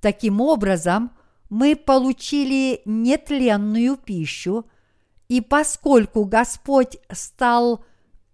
Таким 0.00 0.40
образом, 0.40 1.10
мы 1.48 1.74
получили 1.74 2.80
нетленную 2.84 3.96
пищу, 3.96 4.66
и 5.26 5.40
поскольку 5.40 6.24
Господь 6.26 6.98
стал 7.10 7.84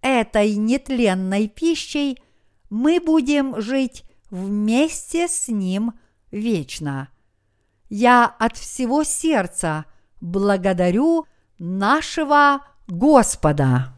этой 0.01 0.55
нетленной 0.55 1.47
пищей, 1.47 2.19
мы 2.69 2.99
будем 2.99 3.59
жить 3.61 4.03
вместе 4.29 5.27
с 5.27 5.47
Ним 5.47 5.93
вечно. 6.31 7.09
Я 7.89 8.25
от 8.25 8.57
всего 8.57 9.03
сердца 9.03 9.85
благодарю 10.19 11.25
нашего 11.57 12.61
Господа. 12.87 13.96